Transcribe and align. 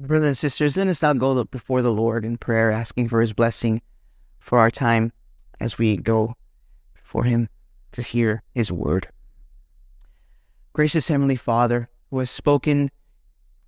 Brothers 0.00 0.26
and 0.26 0.36
sisters, 0.36 0.76
let 0.76 0.88
us 0.88 1.02
now 1.02 1.12
go 1.12 1.44
before 1.44 1.80
the 1.80 1.92
Lord 1.92 2.24
in 2.24 2.36
prayer, 2.36 2.72
asking 2.72 3.08
for 3.08 3.20
his 3.20 3.32
blessing 3.32 3.80
for 4.40 4.58
our 4.58 4.70
time 4.70 5.12
as 5.60 5.78
we 5.78 5.96
go 5.96 6.34
before 6.94 7.24
him 7.24 7.48
to 7.92 8.02
hear 8.02 8.42
his 8.52 8.72
word. 8.72 9.08
Gracious 10.72 11.06
Heavenly 11.06 11.36
Father, 11.36 11.88
who 12.10 12.18
has 12.18 12.28
spoken 12.28 12.90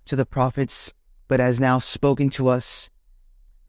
to 0.03 0.17
the 0.17 0.25
prophets, 0.25 0.93
but 1.29 1.39
has 1.39 1.61
now 1.61 1.79
spoken 1.79 2.29
to 2.31 2.49
us 2.49 2.89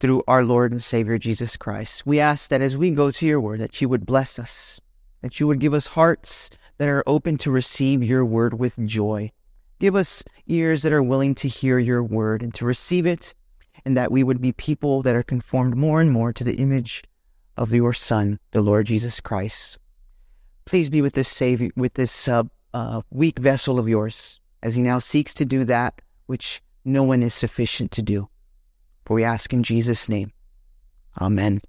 through 0.00 0.24
our 0.26 0.44
Lord 0.44 0.72
and 0.72 0.82
Savior 0.82 1.16
Jesus 1.16 1.56
Christ, 1.56 2.06
we 2.06 2.18
ask 2.18 2.50
that 2.50 2.60
as 2.60 2.76
we 2.76 2.90
go 2.90 3.12
to 3.12 3.26
your 3.26 3.40
word, 3.40 3.60
that 3.60 3.80
you 3.80 3.88
would 3.88 4.04
bless 4.04 4.36
us, 4.36 4.80
that 5.22 5.38
you 5.38 5.46
would 5.46 5.60
give 5.60 5.74
us 5.74 5.88
hearts 5.88 6.50
that 6.78 6.88
are 6.88 7.04
open 7.06 7.36
to 7.38 7.52
receive 7.52 8.02
your 8.02 8.24
word 8.24 8.58
with 8.58 8.84
joy. 8.84 9.30
Give 9.78 9.94
us 9.94 10.24
ears 10.46 10.82
that 10.82 10.92
are 10.92 11.02
willing 11.02 11.34
to 11.36 11.48
hear 11.48 11.78
your 11.78 12.02
word 12.02 12.42
and 12.42 12.52
to 12.54 12.64
receive 12.64 13.06
it, 13.06 13.34
and 13.84 13.96
that 13.96 14.10
we 14.10 14.24
would 14.24 14.40
be 14.40 14.52
people 14.52 15.02
that 15.02 15.14
are 15.14 15.22
conformed 15.22 15.76
more 15.76 16.00
and 16.00 16.10
more 16.10 16.32
to 16.32 16.44
the 16.44 16.56
image 16.56 17.04
of 17.56 17.72
your 17.72 17.92
Son, 17.92 18.38
the 18.50 18.60
Lord 18.60 18.86
Jesus 18.86 19.20
Christ. 19.20 19.78
Please 20.64 20.88
be 20.88 21.00
with 21.00 21.14
this 21.14 21.28
Savior, 21.28 21.70
with 21.76 21.94
this 21.94 22.28
uh, 22.28 22.44
uh, 22.74 23.02
weak 23.10 23.38
vessel 23.38 23.78
of 23.78 23.88
yours, 23.88 24.40
as 24.62 24.74
he 24.74 24.82
now 24.82 24.98
seeks 24.98 25.32
to 25.34 25.44
do 25.44 25.64
that 25.64 26.00
which 26.26 26.62
no 26.84 27.02
one 27.02 27.22
is 27.22 27.34
sufficient 27.34 27.90
to 27.92 28.02
do. 28.02 28.28
For 29.04 29.14
we 29.14 29.24
ask 29.24 29.52
in 29.52 29.62
Jesus' 29.62 30.08
name. 30.08 30.32
Amen. 31.20 31.60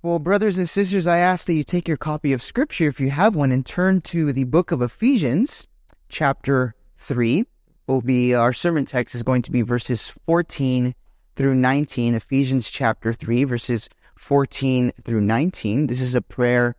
Well, 0.00 0.18
brothers 0.18 0.56
and 0.56 0.68
sisters, 0.68 1.06
I 1.06 1.18
ask 1.18 1.46
that 1.46 1.54
you 1.54 1.64
take 1.64 1.86
your 1.86 1.96
copy 1.96 2.32
of 2.32 2.42
Scripture, 2.42 2.88
if 2.88 3.00
you 3.00 3.10
have 3.10 3.36
one, 3.36 3.52
and 3.52 3.66
turn 3.66 4.00
to 4.02 4.32
the 4.32 4.44
book 4.44 4.70
of 4.70 4.80
Ephesians, 4.80 5.66
chapter 6.08 6.74
3. 6.96 7.44
Will 7.86 8.02
be 8.02 8.34
our 8.34 8.52
sermon 8.52 8.84
text 8.84 9.14
is 9.14 9.22
going 9.22 9.42
to 9.42 9.50
be 9.50 9.62
verses 9.62 10.12
14 10.26 10.94
through 11.36 11.54
19. 11.54 12.14
Ephesians 12.14 12.68
chapter 12.68 13.12
3, 13.14 13.44
verses 13.44 13.88
14 14.16 14.92
through 15.04 15.20
19. 15.20 15.86
This 15.86 16.00
is 16.00 16.14
a 16.14 16.20
prayer 16.20 16.76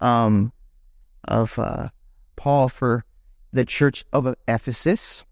um, 0.00 0.52
of 1.24 1.58
uh, 1.58 1.88
Paul 2.36 2.68
for 2.68 3.04
the 3.52 3.64
church 3.64 4.04
of 4.12 4.34
Ephesus. 4.48 5.24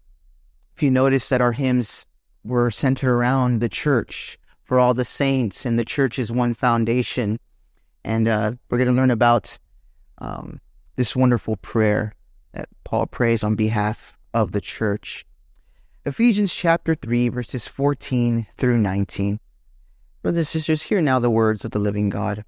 If 0.75 0.83
you 0.83 0.91
notice 0.91 1.29
that 1.29 1.41
our 1.41 1.53
hymns 1.53 2.05
were 2.43 2.69
centered 2.69 3.11
around 3.11 3.61
the 3.61 3.69
church 3.69 4.37
for 4.63 4.79
all 4.79 4.93
the 4.93 5.05
saints, 5.05 5.65
and 5.65 5.79
the 5.79 5.85
church 5.85 6.19
is 6.19 6.31
one 6.31 6.53
foundation. 6.53 7.39
And 8.03 8.27
uh, 8.27 8.53
we're 8.69 8.77
going 8.77 8.87
to 8.87 8.93
learn 8.93 9.11
about 9.11 9.57
um, 10.17 10.59
this 10.95 11.15
wonderful 11.15 11.57
prayer 11.57 12.13
that 12.55 12.69
Paul 12.85 13.05
prays 13.05 13.43
on 13.43 13.55
behalf 13.55 14.17
of 14.33 14.53
the 14.53 14.61
church. 14.61 15.25
Ephesians 16.05 16.53
chapter 16.53 16.95
3, 16.95 17.29
verses 17.29 17.67
14 17.67 18.47
through 18.57 18.77
19. 18.77 19.39
Brothers 20.21 20.37
and 20.37 20.47
sisters, 20.47 20.83
hear 20.83 21.01
now 21.01 21.19
the 21.19 21.29
words 21.29 21.65
of 21.65 21.71
the 21.71 21.79
living 21.79 22.09
God. 22.09 22.45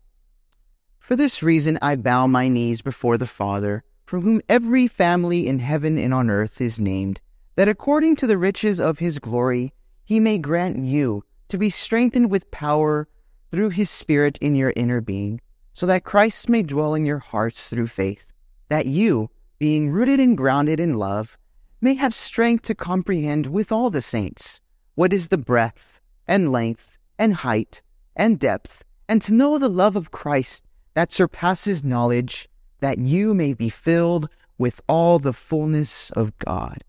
For 1.00 1.16
this 1.16 1.44
reason 1.44 1.78
I 1.82 1.96
bow 1.96 2.26
my 2.26 2.48
knees 2.48 2.82
before 2.82 3.18
the 3.18 3.28
Father, 3.28 3.84
from 4.06 4.22
whom 4.22 4.42
every 4.48 4.88
family 4.88 5.46
in 5.46 5.60
heaven 5.60 5.98
and 5.98 6.14
on 6.14 6.30
earth 6.30 6.62
is 6.62 6.80
named, 6.80 7.20
that 7.56 7.68
according 7.68 8.16
to 8.18 8.28
the 8.28 8.38
riches 8.38 8.80
of 8.80 9.00
his 9.00 9.20
glory 9.20 9.74
he 10.06 10.20
may 10.22 10.38
grant 10.38 10.80
you 10.80 11.24
to 11.50 11.58
be 11.58 11.70
strengthened 11.70 12.32
with 12.32 12.50
power 12.52 13.10
through 13.52 13.70
his 13.70 13.90
Spirit 13.90 14.38
in 14.40 14.56
your 14.56 14.74
inner 14.76 15.02
being, 15.02 15.42
so 15.74 15.86
that 15.86 16.06
Christ 16.06 16.48
may 16.48 16.64
dwell 16.64 16.94
in 16.94 17.06
your 17.06 17.20
hearts 17.20 17.70
through 17.70 17.88
faith, 17.88 18.32
that 18.70 18.86
you, 18.86 19.30
being 19.60 19.90
rooted 19.90 20.20
and 20.20 20.38
grounded 20.38 20.80
in 20.80 20.94
love, 20.94 21.38
may 21.82 21.96
have 21.96 22.14
strength 22.14 22.64
to 22.64 22.76
comprehend 22.76 23.48
with 23.48 23.72
all 23.72 23.90
the 23.90 24.02
saints 24.02 24.62
what 24.96 25.14
is 25.14 25.28
the 25.28 25.38
breadth 25.38 26.00
and 26.28 26.52
length 26.52 26.98
and 27.20 27.36
height 27.36 27.82
and 28.16 28.40
depth, 28.40 28.84
and 29.08 29.22
to 29.22 29.34
know 29.34 29.58
the 29.58 29.70
love 29.70 29.96
of 29.96 30.12
Christ 30.12 30.66
that 30.94 31.12
surpasses 31.12 31.84
knowledge, 31.84 32.50
that 32.80 32.98
you 32.98 33.34
may 33.34 33.54
be 33.54 33.70
filled 33.70 34.30
with 34.58 34.82
all 34.88 35.20
the 35.20 35.34
fullness 35.34 36.10
of 36.12 36.38
God. 36.40 36.84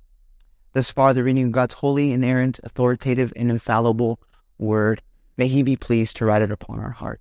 Thus 0.73 0.91
far, 0.91 1.13
the 1.13 1.25
reading 1.25 1.47
of 1.47 1.53
God's 1.53 1.75
holy, 1.75 2.13
inerrant, 2.13 2.61
authoritative, 2.63 3.33
and 3.37 3.51
infallible 3.51 4.21
word. 4.59 5.03
May 5.37 5.49
He 5.49 5.63
be 5.63 5.77
pleased 5.77 6.17
to 6.17 6.25
write 6.25 6.43
it 6.43 6.51
upon 6.51 6.79
our 6.81 6.91
heart. 6.91 7.21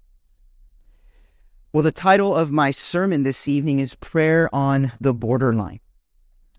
Well, 1.73 1.83
the 1.83 1.91
title 1.91 2.33
of 2.33 2.49
my 2.49 2.71
sermon 2.71 3.23
this 3.23 3.45
evening 3.45 3.79
is 3.79 3.93
Prayer 3.95 4.49
on 4.55 4.93
the 5.01 5.13
Borderline. 5.13 5.81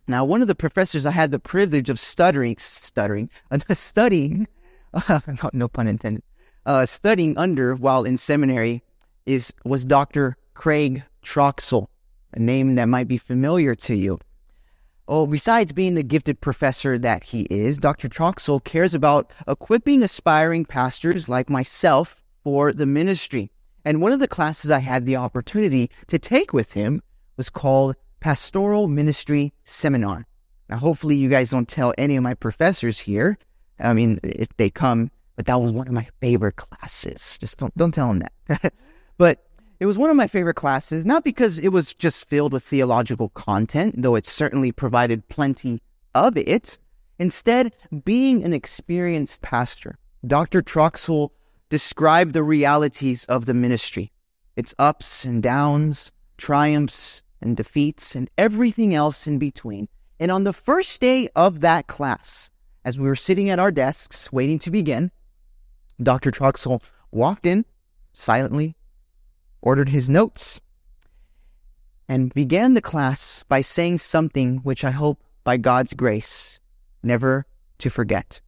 Now, 0.07 0.23
one 0.23 0.43
of 0.43 0.49
the 0.49 0.55
professors 0.55 1.07
I 1.07 1.13
had 1.13 1.31
the 1.31 1.39
privilege 1.39 1.89
of 1.89 1.99
stuttering, 1.99 2.57
stuttering, 2.59 3.31
uh, 3.51 3.59
studying, 3.75 4.47
uh, 4.93 5.21
no 5.55 5.67
pun 5.67 5.89
intended, 5.89 6.23
uh, 6.67 6.85
studying 6.85 7.39
under 7.39 7.75
while 7.75 8.05
in 8.05 8.19
seminary 8.19 8.83
is 9.25 9.55
was 9.65 9.87
Dr. 9.87 10.37
Craig 10.53 11.03
Troxel, 11.23 11.87
a 12.35 12.39
name 12.39 12.75
that 12.75 12.85
might 12.85 13.09
be 13.09 13.17
familiar 13.17 13.75
to 13.77 13.95
you. 13.95 14.19
Oh, 15.09 15.27
besides 15.27 15.73
being 15.73 15.95
the 15.95 16.03
gifted 16.03 16.43
professor 16.43 16.99
that 16.99 17.25
he 17.25 17.43
is, 17.45 17.79
Dr. 17.79 18.11
Troxel 18.11 18.63
cares 18.63 18.93
about 18.93 19.31
equipping 19.49 20.03
aspiring 20.03 20.67
pastors 20.67 21.31
like 21.31 21.49
myself 21.49 22.23
for 22.45 22.75
the 22.75 22.85
ministry. 22.85 23.51
And 23.85 24.01
one 24.01 24.13
of 24.13 24.21
the 24.21 24.29
classes 24.29 24.71
I 24.71 24.81
had 24.81 25.07
the 25.07 25.17
opportunity 25.17 25.91
to 26.09 26.19
take 26.19 26.53
with 26.53 26.73
him 26.73 27.03
was 27.37 27.49
called 27.49 27.97
Pastoral 28.21 28.89
Ministry 28.89 29.53
Seminar. 29.65 30.25
Now, 30.69 30.79
hopefully, 30.79 31.17
you 31.17 31.29
guys 31.29 31.51
don't 31.51 31.69
tell 31.69 31.95
any 31.97 32.17
of 32.17 32.23
my 32.23 32.35
professors 32.35 32.99
here. 32.99 33.39
I 33.81 33.93
mean, 33.93 34.21
if 34.23 34.49
they 34.57 34.71
come, 34.71 35.11
but 35.37 35.47
that 35.47 35.61
was 35.61 35.73
one 35.73 35.87
of 35.87 35.95
my 35.95 36.09
favorite 36.21 36.57
classes. 36.57 37.39
Just 37.41 37.59
don't 37.59 37.77
don't 37.77 37.93
tell 37.93 38.09
them 38.09 38.23
that. 38.47 38.73
But 39.19 39.49
it 39.81 39.87
was 39.87 39.99
one 39.99 40.11
of 40.11 40.17
my 40.17 40.29
favorite 40.29 40.55
classes, 40.55 41.05
not 41.05 41.25
because 41.25 41.59
it 41.59 41.71
was 41.71 41.93
just 41.93 42.29
filled 42.29 42.53
with 42.53 42.65
theological 42.65 43.29
content, 43.31 43.97
though 43.99 44.15
it 44.15 44.27
certainly 44.27 44.71
provided 44.71 45.29
plenty 45.29 45.83
of 46.15 46.37
it. 46.37 46.79
Instead, 47.19 47.73
being 48.05 48.45
an 48.45 48.53
experienced 48.53 49.41
pastor, 49.41 49.99
Dr. 50.27 50.63
Troxel 50.63 51.31
described 51.69 52.33
the 52.33 52.43
realities 52.43 53.25
of 53.25 53.47
the 53.47 53.55
ministry 53.55 54.13
its 54.57 54.75
ups 54.77 55.25
and 55.25 55.41
downs, 55.41 56.11
triumphs 56.37 57.23
and 57.41 57.57
defeats, 57.57 58.17
and 58.17 58.29
everything 58.37 58.93
else 58.93 59.25
in 59.25 59.39
between. 59.39 59.89
And 60.19 60.33
on 60.33 60.43
the 60.43 60.53
first 60.53 61.01
day 61.01 61.29
of 61.37 61.61
that 61.61 61.87
class, 61.87 62.51
as 62.85 62.99
we 62.99 63.07
were 63.07 63.15
sitting 63.15 63.49
at 63.49 63.61
our 63.61 63.71
desks 63.71 64.33
waiting 64.33 64.59
to 64.59 64.71
begin, 64.73 65.13
Dr. 66.03 66.33
Troxel 66.33 66.83
walked 67.13 67.47
in 67.47 67.65
silently, 68.13 68.75
ordered 69.63 69.91
his 69.91 70.09
notes, 70.09 70.61
and 72.09 72.35
began 72.35 72.75
the 72.75 72.81
class 72.81 73.45
by 73.49 73.61
saying 73.61 73.99
something 73.99 74.59
which 74.59 74.83
I 74.83 74.91
hope, 74.91 75.23
by 75.45 75.57
God's 75.57 75.95
grace, 75.95 76.59
never 77.01 77.47
to 77.79 77.91
forget. 77.91 78.41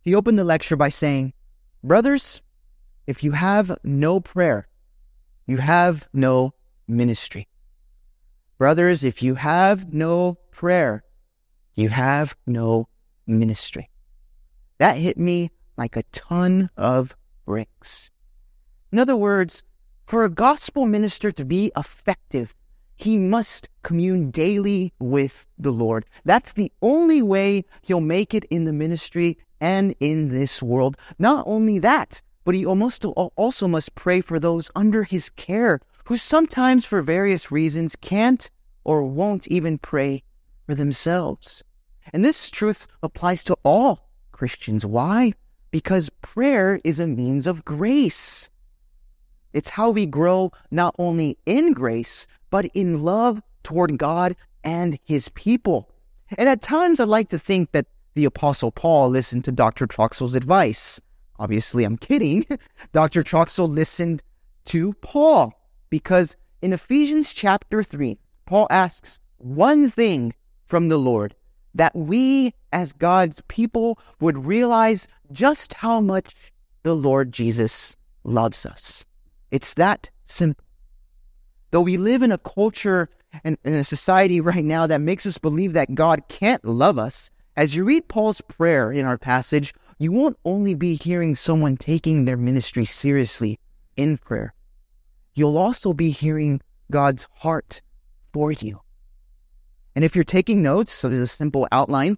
He 0.00 0.14
opened 0.14 0.38
the 0.38 0.44
lecture 0.44 0.76
by 0.76 0.88
saying, 0.88 1.32
Brothers, 1.84 2.42
if 3.08 3.24
you 3.24 3.32
have 3.32 3.76
no 3.82 4.20
prayer, 4.20 4.68
you 5.46 5.56
have 5.56 6.06
no 6.12 6.54
ministry. 6.86 7.48
Brothers, 8.56 9.02
if 9.02 9.20
you 9.20 9.34
have 9.34 9.92
no 9.92 10.38
prayer, 10.52 11.02
you 11.74 11.88
have 11.88 12.36
no 12.46 12.86
ministry. 13.26 13.90
That 14.78 14.96
hit 14.96 15.18
me 15.18 15.50
like 15.76 15.96
a 15.96 16.04
ton 16.12 16.70
of 16.76 17.16
bricks. 17.44 18.12
In 18.92 19.00
other 19.00 19.16
words, 19.16 19.64
for 20.06 20.24
a 20.24 20.28
gospel 20.28 20.86
minister 20.86 21.32
to 21.32 21.44
be 21.44 21.72
effective, 21.76 22.54
he 22.94 23.16
must 23.16 23.68
commune 23.82 24.30
daily 24.30 24.92
with 25.00 25.46
the 25.58 25.72
Lord. 25.72 26.04
That's 26.24 26.52
the 26.52 26.70
only 26.80 27.22
way 27.22 27.64
he'll 27.80 28.00
make 28.00 28.34
it 28.34 28.44
in 28.44 28.66
the 28.66 28.72
ministry 28.72 29.38
and 29.62 29.94
in 30.00 30.28
this 30.28 30.60
world. 30.60 30.96
Not 31.20 31.44
only 31.46 31.78
that, 31.78 32.20
but 32.44 32.56
he 32.56 32.66
almost 32.66 33.04
also 33.04 33.68
must 33.68 33.94
pray 33.94 34.20
for 34.20 34.40
those 34.40 34.72
under 34.74 35.04
his 35.04 35.30
care 35.30 35.80
who 36.06 36.16
sometimes, 36.16 36.84
for 36.84 37.00
various 37.00 37.52
reasons, 37.52 37.94
can't 37.94 38.50
or 38.82 39.04
won't 39.04 39.46
even 39.46 39.78
pray 39.78 40.24
for 40.66 40.74
themselves. 40.74 41.62
And 42.12 42.24
this 42.24 42.50
truth 42.50 42.88
applies 43.04 43.44
to 43.44 43.56
all 43.62 44.08
Christians. 44.32 44.84
Why? 44.84 45.34
Because 45.70 46.10
prayer 46.22 46.80
is 46.82 46.98
a 46.98 47.06
means 47.06 47.46
of 47.46 47.64
grace. 47.64 48.50
It's 49.52 49.68
how 49.70 49.90
we 49.90 50.06
grow 50.06 50.50
not 50.72 50.96
only 50.98 51.38
in 51.46 51.72
grace, 51.72 52.26
but 52.50 52.66
in 52.74 53.04
love 53.04 53.40
toward 53.62 53.96
God 53.96 54.34
and 54.64 54.98
his 55.04 55.28
people. 55.28 55.88
And 56.36 56.48
at 56.48 56.62
times 56.62 56.98
I 56.98 57.04
like 57.04 57.28
to 57.28 57.38
think 57.38 57.70
that 57.70 57.86
the 58.14 58.24
Apostle 58.24 58.70
Paul 58.70 59.08
listened 59.08 59.44
to 59.44 59.52
Dr. 59.52 59.86
Troxel's 59.86 60.34
advice. 60.34 61.00
Obviously, 61.38 61.84
I'm 61.84 61.96
kidding. 61.96 62.46
Dr. 62.92 63.22
Troxel 63.22 63.68
listened 63.68 64.22
to 64.66 64.92
Paul 64.94 65.54
because 65.90 66.36
in 66.60 66.72
Ephesians 66.72 67.32
chapter 67.32 67.82
3, 67.82 68.18
Paul 68.46 68.66
asks 68.70 69.18
one 69.38 69.90
thing 69.90 70.34
from 70.66 70.88
the 70.88 70.98
Lord 70.98 71.34
that 71.74 71.94
we 71.94 72.54
as 72.72 72.92
God's 72.92 73.42
people 73.48 73.98
would 74.20 74.46
realize 74.46 75.08
just 75.32 75.74
how 75.74 76.00
much 76.00 76.52
the 76.82 76.94
Lord 76.94 77.32
Jesus 77.32 77.96
loves 78.24 78.66
us. 78.66 79.06
It's 79.50 79.74
that 79.74 80.10
simple. 80.22 80.64
Though 81.70 81.80
we 81.80 81.96
live 81.96 82.22
in 82.22 82.32
a 82.32 82.38
culture 82.38 83.08
and 83.44 83.56
in 83.64 83.74
a 83.74 83.84
society 83.84 84.40
right 84.40 84.64
now 84.64 84.86
that 84.86 85.00
makes 85.00 85.24
us 85.26 85.38
believe 85.38 85.72
that 85.72 85.94
God 85.94 86.22
can't 86.28 86.64
love 86.64 86.98
us, 86.98 87.30
as 87.56 87.74
you 87.74 87.84
read 87.84 88.08
Paul's 88.08 88.40
prayer 88.40 88.90
in 88.90 89.04
our 89.04 89.18
passage, 89.18 89.74
you 89.98 90.10
won't 90.10 90.38
only 90.44 90.74
be 90.74 90.94
hearing 90.96 91.36
someone 91.36 91.76
taking 91.76 92.24
their 92.24 92.36
ministry 92.36 92.84
seriously 92.84 93.58
in 93.96 94.16
prayer, 94.16 94.54
you'll 95.34 95.58
also 95.58 95.92
be 95.92 96.10
hearing 96.10 96.60
God's 96.90 97.28
heart 97.38 97.82
for 98.32 98.52
you. 98.52 98.80
And 99.94 100.04
if 100.04 100.14
you're 100.14 100.24
taking 100.24 100.62
notes, 100.62 100.92
so 100.92 101.08
there's 101.08 101.22
a 101.22 101.26
simple 101.26 101.68
outline 101.70 102.16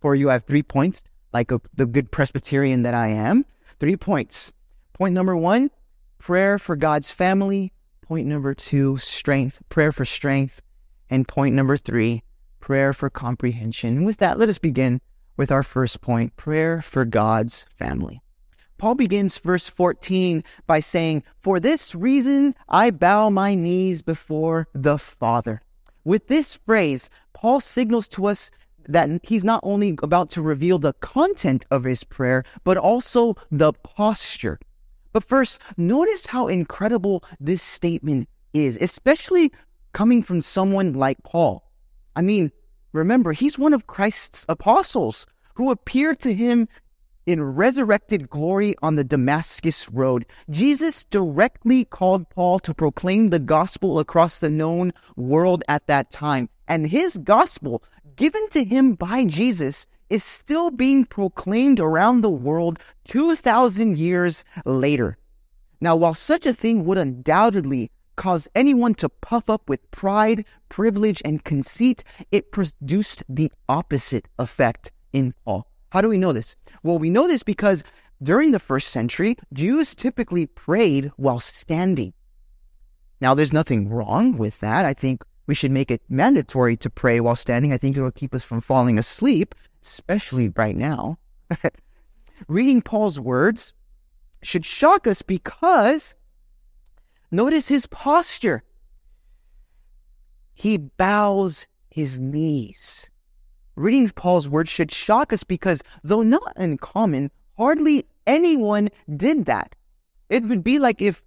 for 0.00 0.14
you. 0.14 0.30
I 0.30 0.34
have 0.34 0.44
three 0.44 0.62
points, 0.62 1.02
like 1.32 1.50
a, 1.50 1.60
the 1.74 1.86
good 1.86 2.10
Presbyterian 2.10 2.82
that 2.82 2.94
I 2.94 3.08
am. 3.08 3.44
Three 3.78 3.96
points. 3.96 4.52
Point 4.94 5.14
number 5.14 5.36
one, 5.36 5.70
prayer 6.18 6.58
for 6.58 6.76
God's 6.76 7.10
family. 7.10 7.72
Point 8.00 8.26
number 8.26 8.54
two, 8.54 8.96
strength, 8.96 9.60
prayer 9.68 9.92
for 9.92 10.04
strength. 10.04 10.62
And 11.10 11.28
point 11.28 11.54
number 11.54 11.76
three, 11.76 12.22
prayer 12.64 12.94
for 12.94 13.10
comprehension. 13.10 14.04
With 14.04 14.16
that, 14.16 14.38
let 14.38 14.48
us 14.48 14.56
begin 14.56 15.02
with 15.36 15.52
our 15.52 15.62
first 15.62 16.00
point 16.00 16.34
prayer 16.34 16.80
for 16.80 17.04
God's 17.04 17.66
family. 17.78 18.22
Paul 18.78 18.94
begins 18.94 19.36
verse 19.36 19.68
14 19.68 20.42
by 20.66 20.80
saying, 20.80 21.24
For 21.42 21.60
this 21.60 21.94
reason 21.94 22.54
I 22.66 22.90
bow 22.90 23.28
my 23.28 23.54
knees 23.54 24.00
before 24.00 24.66
the 24.72 24.96
Father. 24.96 25.60
With 26.04 26.28
this 26.28 26.54
phrase, 26.54 27.10
Paul 27.34 27.60
signals 27.60 28.08
to 28.08 28.24
us 28.28 28.50
that 28.88 29.10
he's 29.22 29.44
not 29.44 29.60
only 29.62 29.98
about 30.02 30.30
to 30.30 30.40
reveal 30.40 30.78
the 30.78 30.94
content 30.94 31.66
of 31.70 31.84
his 31.84 32.02
prayer, 32.02 32.44
but 32.64 32.78
also 32.78 33.36
the 33.50 33.74
posture. 33.74 34.58
But 35.12 35.24
first, 35.24 35.58
notice 35.76 36.24
how 36.24 36.48
incredible 36.48 37.22
this 37.38 37.62
statement 37.62 38.26
is, 38.54 38.78
especially 38.80 39.52
coming 39.92 40.22
from 40.22 40.40
someone 40.40 40.94
like 40.94 41.22
Paul. 41.24 41.63
I 42.16 42.22
mean, 42.22 42.52
remember, 42.92 43.32
he's 43.32 43.58
one 43.58 43.72
of 43.72 43.86
Christ's 43.86 44.44
apostles 44.48 45.26
who 45.54 45.70
appeared 45.70 46.20
to 46.20 46.34
him 46.34 46.68
in 47.26 47.42
resurrected 47.42 48.28
glory 48.28 48.74
on 48.82 48.96
the 48.96 49.04
Damascus 49.04 49.88
road. 49.88 50.26
Jesus 50.50 51.04
directly 51.04 51.84
called 51.84 52.28
Paul 52.28 52.58
to 52.60 52.74
proclaim 52.74 53.28
the 53.28 53.38
gospel 53.38 53.98
across 53.98 54.38
the 54.38 54.50
known 54.50 54.92
world 55.16 55.64
at 55.68 55.86
that 55.86 56.10
time. 56.10 56.48
And 56.68 56.86
his 56.86 57.16
gospel, 57.18 57.82
given 58.16 58.48
to 58.50 58.64
him 58.64 58.94
by 58.94 59.24
Jesus, 59.24 59.86
is 60.10 60.22
still 60.22 60.70
being 60.70 61.04
proclaimed 61.04 61.80
around 61.80 62.20
the 62.20 62.30
world 62.30 62.78
2,000 63.08 63.96
years 63.96 64.44
later. 64.64 65.16
Now, 65.80 65.96
while 65.96 66.14
such 66.14 66.46
a 66.46 66.54
thing 66.54 66.84
would 66.84 66.98
undoubtedly 66.98 67.90
cause 68.16 68.48
anyone 68.54 68.94
to 68.94 69.08
puff 69.08 69.50
up 69.50 69.68
with 69.68 69.90
pride, 69.90 70.44
privilege, 70.68 71.20
and 71.24 71.44
conceit, 71.44 72.04
it 72.30 72.52
produced 72.52 73.24
the 73.28 73.50
opposite 73.68 74.28
effect 74.38 74.92
in 75.12 75.34
Paul. 75.44 75.66
How 75.90 76.00
do 76.00 76.08
we 76.08 76.18
know 76.18 76.32
this? 76.32 76.56
Well, 76.82 76.98
we 76.98 77.10
know 77.10 77.28
this 77.28 77.42
because 77.42 77.84
during 78.22 78.50
the 78.50 78.58
first 78.58 78.88
century, 78.88 79.36
Jews 79.52 79.94
typically 79.94 80.46
prayed 80.46 81.10
while 81.16 81.40
standing. 81.40 82.12
Now, 83.20 83.34
there's 83.34 83.52
nothing 83.52 83.88
wrong 83.88 84.36
with 84.36 84.60
that. 84.60 84.84
I 84.84 84.94
think 84.94 85.22
we 85.46 85.54
should 85.54 85.70
make 85.70 85.90
it 85.90 86.02
mandatory 86.08 86.76
to 86.78 86.90
pray 86.90 87.20
while 87.20 87.36
standing. 87.36 87.72
I 87.72 87.78
think 87.78 87.96
it 87.96 88.02
will 88.02 88.10
keep 88.10 88.34
us 88.34 88.42
from 88.42 88.60
falling 88.60 88.98
asleep, 88.98 89.54
especially 89.82 90.48
right 90.48 90.76
now. 90.76 91.18
Reading 92.48 92.82
Paul's 92.82 93.20
words 93.20 93.72
should 94.42 94.64
shock 94.64 95.06
us 95.06 95.22
because 95.22 96.14
notice 97.34 97.68
his 97.68 97.86
posture. 97.86 98.62
He 100.54 100.76
bows 100.76 101.66
his 101.88 102.18
knees. 102.18 103.06
Reading 103.76 104.08
Paul's 104.10 104.48
words 104.48 104.70
should 104.70 104.92
shock 104.92 105.32
us 105.32 105.42
because, 105.42 105.82
though 106.02 106.22
not 106.22 106.52
uncommon, 106.56 107.30
hardly 107.56 108.06
anyone 108.26 108.88
did 109.14 109.46
that. 109.46 109.74
It 110.28 110.44
would 110.44 110.62
be 110.62 110.78
like 110.78 111.02
if 111.02 111.22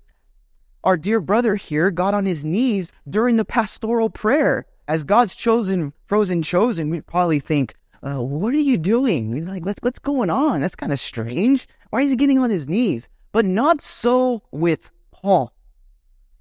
our 0.83 0.95
dear 0.95 1.19
brother 1.19 1.55
here 1.55 1.91
got 1.91 2.13
on 2.13 2.25
his 2.25 2.45
knees 2.45 2.91
during 3.09 3.35
the 3.35 3.45
pastoral 3.45 4.09
prayer. 4.09 4.65
As 4.87 5.03
God's 5.03 5.35
chosen, 5.35 5.91
frozen 6.05 6.41
chosen, 6.41 6.89
we'd 6.89 7.05
probably 7.05 7.41
think, 7.41 7.75
uh, 8.01 8.21
what 8.21 8.53
are 8.53 8.59
you 8.59 8.77
doing? 8.77 9.31
We're 9.31 9.45
like, 9.45 9.65
what's, 9.65 9.79
what's 9.81 9.99
going 9.99 10.29
on? 10.29 10.61
That's 10.61 10.75
kind 10.75 10.93
of 10.93 10.99
strange. 10.99 11.67
Why 11.89 12.03
is 12.03 12.11
he 12.11 12.15
getting 12.15 12.39
on 12.39 12.49
his 12.49 12.69
knees? 12.69 13.09
But 13.33 13.43
not 13.43 13.81
so 13.81 14.43
with 14.51 14.89
Paul. 15.11 15.51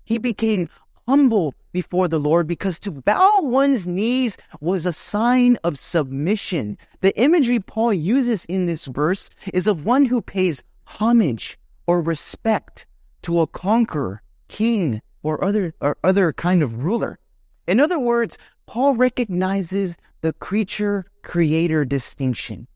He 0.06 0.18
became 0.18 0.70
humble 1.06 1.54
before 1.72 2.08
the 2.08 2.20
Lord 2.20 2.46
because 2.46 2.78
to 2.80 2.90
bow 2.90 3.40
one's 3.40 3.86
knees 3.86 4.38
was 4.60 4.86
a 4.86 4.92
sign 4.92 5.58
of 5.62 5.76
submission. 5.76 6.78
The 7.00 7.14
imagery 7.20 7.60
Paul 7.60 7.92
uses 7.92 8.44
in 8.46 8.66
this 8.66 8.86
verse 8.86 9.28
is 9.52 9.66
of 9.66 9.84
one 9.84 10.06
who 10.06 10.22
pays 10.22 10.62
homage 10.84 11.58
or 11.86 12.00
respect 12.00 12.86
to 13.22 13.40
a 13.40 13.46
conqueror, 13.48 14.22
king, 14.48 15.02
or 15.24 15.42
other 15.44 15.74
or 15.80 15.96
other 16.04 16.32
kind 16.32 16.62
of 16.62 16.84
ruler. 16.84 17.18
In 17.66 17.80
other 17.80 17.98
words, 17.98 18.38
Paul 18.66 18.94
recognizes 18.94 19.96
the 20.20 20.32
creature 20.32 21.04
creator 21.22 21.84
distinction. 21.84 22.68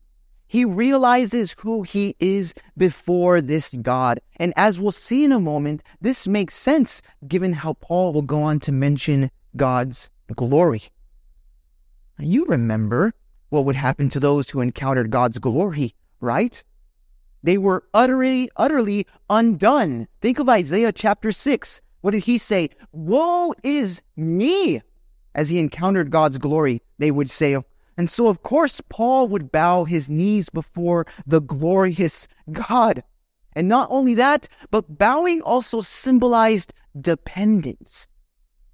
He 0.51 0.65
realizes 0.65 1.55
who 1.59 1.83
he 1.83 2.13
is 2.19 2.53
before 2.75 3.39
this 3.39 3.73
God. 3.81 4.19
And 4.35 4.51
as 4.57 4.81
we'll 4.81 4.91
see 4.91 5.23
in 5.23 5.31
a 5.31 5.39
moment, 5.39 5.81
this 6.01 6.27
makes 6.27 6.55
sense 6.55 7.01
given 7.25 7.53
how 7.53 7.75
Paul 7.75 8.11
will 8.11 8.21
go 8.21 8.43
on 8.43 8.59
to 8.61 8.73
mention 8.73 9.31
God's 9.55 10.09
glory. 10.35 10.83
You 12.19 12.43
remember 12.43 13.13
what 13.47 13.63
would 13.63 13.77
happen 13.77 14.09
to 14.09 14.19
those 14.19 14.49
who 14.49 14.59
encountered 14.59 15.09
God's 15.09 15.39
glory, 15.39 15.95
right? 16.19 16.61
They 17.41 17.57
were 17.57 17.85
utterly, 17.93 18.49
utterly 18.57 19.07
undone. 19.29 20.09
Think 20.19 20.37
of 20.37 20.49
Isaiah 20.49 20.91
chapter 20.91 21.31
6. 21.31 21.79
What 22.01 22.11
did 22.11 22.25
he 22.25 22.37
say? 22.37 22.71
Woe 22.91 23.53
is 23.63 24.01
me! 24.17 24.81
As 25.33 25.47
he 25.47 25.59
encountered 25.59 26.11
God's 26.11 26.39
glory, 26.39 26.81
they 26.97 27.09
would 27.09 27.29
say, 27.29 27.55
and 27.97 28.09
so, 28.09 28.27
of 28.27 28.43
course, 28.43 28.81
Paul 28.89 29.27
would 29.27 29.51
bow 29.51 29.83
his 29.83 30.09
knees 30.09 30.49
before 30.49 31.05
the 31.25 31.41
glorious 31.41 32.27
God. 32.51 33.03
And 33.53 33.67
not 33.67 33.87
only 33.91 34.13
that, 34.15 34.47
but 34.69 34.97
bowing 34.97 35.41
also 35.41 35.81
symbolized 35.81 36.73
dependence, 36.99 38.07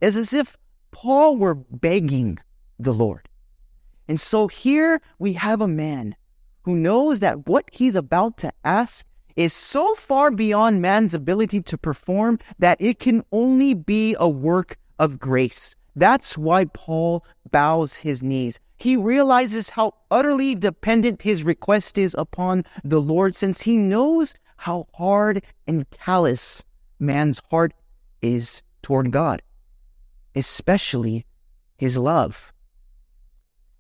as 0.01 0.15
as 0.15 0.33
if 0.33 0.55
Paul 0.91 1.38
were 1.38 1.55
begging 1.55 2.38
the 2.77 2.93
Lord. 2.93 3.27
And 4.07 4.21
so 4.21 4.47
here 4.47 5.01
we 5.19 5.33
have 5.33 5.62
a 5.62 5.67
man 5.67 6.15
who 6.63 6.75
knows 6.75 7.19
that 7.19 7.47
what 7.47 7.69
he's 7.71 7.95
about 7.95 8.38
to 8.38 8.53
ask 8.63 9.05
is 9.36 9.53
so 9.53 9.93
far 9.95 10.31
beyond 10.31 10.81
man's 10.81 11.13
ability 11.13 11.62
to 11.62 11.77
perform 11.77 12.39
that 12.59 12.79
it 12.79 13.00
can 13.00 13.24
only 13.31 13.74
be 13.74 14.15
a 14.19 14.29
work 14.29 14.77
of 15.00 15.19
grace. 15.19 15.75
That's 15.95 16.38
why 16.38 16.65
Paul 16.65 17.25
bows 17.51 17.95
his 17.95 18.21
knees. 18.21 18.59
He 18.77 18.96
realizes 18.96 19.72
how 19.72 19.96
utterly 20.12 20.53
dependent 20.53 21.24
his 21.24 21.43
request 21.43 21.98
is 21.98 22.15
upon 22.17 22.63
the 22.84 23.01
Lord, 23.01 23.36
since 23.36 23.62
he 23.62 23.75
knows 23.75 24.36
how 24.57 24.88
hard 24.93 25.43
and 25.65 25.89
callous 25.89 26.63
man's 27.00 27.41
heart 27.50 27.74
is 28.22 28.62
toward 28.81 29.12
God, 29.12 29.41
especially 30.36 31.25
his 31.77 31.98
love. 31.98 32.51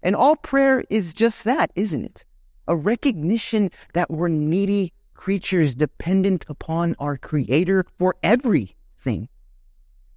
And 0.01 0.15
all 0.15 0.35
prayer 0.35 0.83
is 0.89 1.13
just 1.13 1.43
that, 1.43 1.71
isn't 1.75 2.05
it? 2.05 2.25
A 2.67 2.75
recognition 2.75 3.71
that 3.93 4.11
we're 4.11 4.27
needy 4.27 4.93
creatures 5.13 5.75
dependent 5.75 6.45
upon 6.47 6.95
our 6.99 7.17
Creator 7.17 7.85
for 7.97 8.15
everything. 8.21 9.29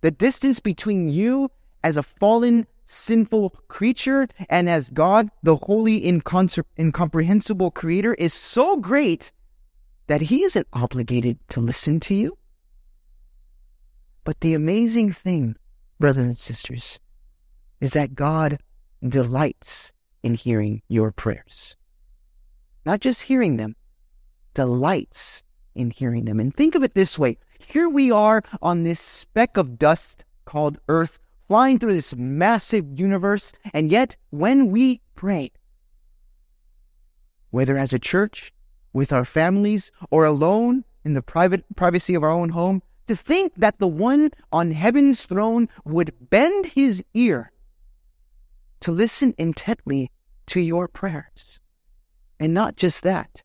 The 0.02 0.10
distance 0.10 0.60
between 0.60 1.08
you 1.08 1.50
as 1.82 1.96
a 1.96 2.02
fallen 2.02 2.66
sinful 2.84 3.50
creature 3.68 4.28
and 4.48 4.68
as 4.68 4.88
God, 4.88 5.30
the 5.42 5.56
holy, 5.56 6.06
incomprehensible 6.06 7.70
creator, 7.70 8.14
is 8.14 8.34
so 8.34 8.76
great 8.76 9.32
that 10.06 10.22
he 10.22 10.42
isn't 10.42 10.66
obligated 10.72 11.38
to 11.50 11.60
listen 11.60 12.00
to 12.00 12.14
you. 12.14 12.36
But 14.24 14.40
the 14.40 14.54
amazing 14.54 15.12
thing, 15.12 15.56
brothers 15.98 16.24
and 16.26 16.38
sisters, 16.38 16.98
is 17.80 17.92
that 17.92 18.14
God 18.14 18.58
delights 19.06 19.92
in 20.22 20.34
hearing 20.34 20.82
your 20.88 21.10
prayers. 21.12 21.76
Not 22.84 23.00
just 23.00 23.22
hearing 23.22 23.56
them, 23.56 23.76
delights 24.54 25.42
in 25.74 25.90
hearing 25.90 26.24
them. 26.24 26.40
And 26.40 26.54
think 26.54 26.74
of 26.74 26.82
it 26.82 26.94
this 26.94 27.18
way 27.18 27.38
here 27.58 27.88
we 27.88 28.10
are 28.10 28.42
on 28.62 28.82
this 28.82 29.00
speck 29.00 29.56
of 29.56 29.78
dust 29.78 30.24
called 30.44 30.78
earth 30.88 31.18
flying 31.50 31.80
through 31.80 31.94
this 31.94 32.14
massive 32.14 32.86
universe. 32.96 33.52
And 33.74 33.90
yet, 33.90 34.14
when 34.30 34.70
we 34.70 35.00
pray, 35.16 35.50
whether 37.50 37.76
as 37.76 37.92
a 37.92 37.98
church, 37.98 38.52
with 38.92 39.12
our 39.12 39.24
families, 39.24 39.90
or 40.12 40.24
alone 40.24 40.84
in 41.04 41.14
the 41.14 41.22
private 41.22 41.64
privacy 41.74 42.14
of 42.14 42.22
our 42.22 42.30
own 42.30 42.50
home, 42.50 42.84
to 43.08 43.16
think 43.16 43.52
that 43.56 43.80
the 43.80 43.88
one 43.88 44.30
on 44.52 44.70
heaven's 44.70 45.26
throne 45.26 45.68
would 45.84 46.14
bend 46.30 46.66
his 46.66 47.02
ear 47.14 47.50
to 48.78 48.92
listen 48.92 49.34
intently 49.36 50.12
to 50.46 50.60
your 50.60 50.86
prayers. 50.86 51.58
And 52.38 52.54
not 52.54 52.76
just 52.76 53.02
that, 53.02 53.42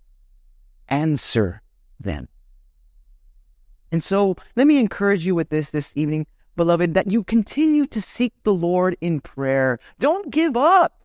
answer 0.87 1.63
them. 1.99 2.27
And 3.91 4.03
so 4.03 4.35
let 4.55 4.67
me 4.67 4.77
encourage 4.77 5.25
you 5.25 5.33
with 5.33 5.49
this 5.49 5.71
this 5.71 5.91
evening, 5.95 6.27
beloved, 6.55 6.93
that 6.93 7.11
you 7.11 7.23
continue 7.23 7.85
to 7.87 8.01
seek 8.01 8.33
the 8.43 8.53
Lord 8.53 8.97
in 9.01 9.21
prayer. 9.21 9.79
Don't 9.99 10.31
give 10.31 10.55
up. 10.55 11.03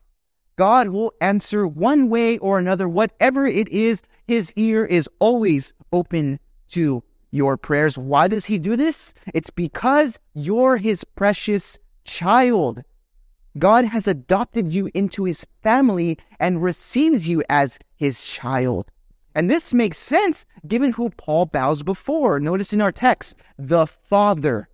God 0.57 0.89
will 0.89 1.15
answer 1.21 1.67
one 1.67 2.09
way 2.09 2.39
or 2.39 2.59
another. 2.59 2.89
Whatever 2.89 3.47
it 3.47 3.69
is, 3.69 4.03
his 4.27 4.53
ear 4.57 4.85
is 4.85 5.09
always 5.19 5.73
open 5.93 6.39
to 6.69 7.03
your 7.31 7.57
prayers. 7.57 7.97
Why 7.97 8.29
does 8.29 8.47
he 8.47 8.59
do 8.59 8.77
this? 8.77 9.15
It's 9.33 9.51
because 9.51 10.19
you're 10.35 10.77
his 10.77 11.05
precious 11.05 11.79
child. 12.05 12.83
God 13.59 13.87
has 13.87 14.07
adopted 14.07 14.73
you 14.73 14.91
into 14.95 15.25
his 15.25 15.45
family 15.63 16.19
and 16.39 16.63
receives 16.63 17.27
you 17.27 17.43
as 17.49 17.79
his 17.97 18.23
child. 18.23 18.91
And 19.35 19.51
this 19.51 19.73
makes 19.73 19.99
sense 19.99 20.47
given 20.67 20.93
who 20.93 21.11
Paul 21.11 21.47
bows 21.47 21.83
before. 21.83 22.41
Notice 22.41 22.73
in 22.73 22.81
our 22.81 22.93
text, 22.93 23.37
the 23.59 23.87
Father. 23.87 24.69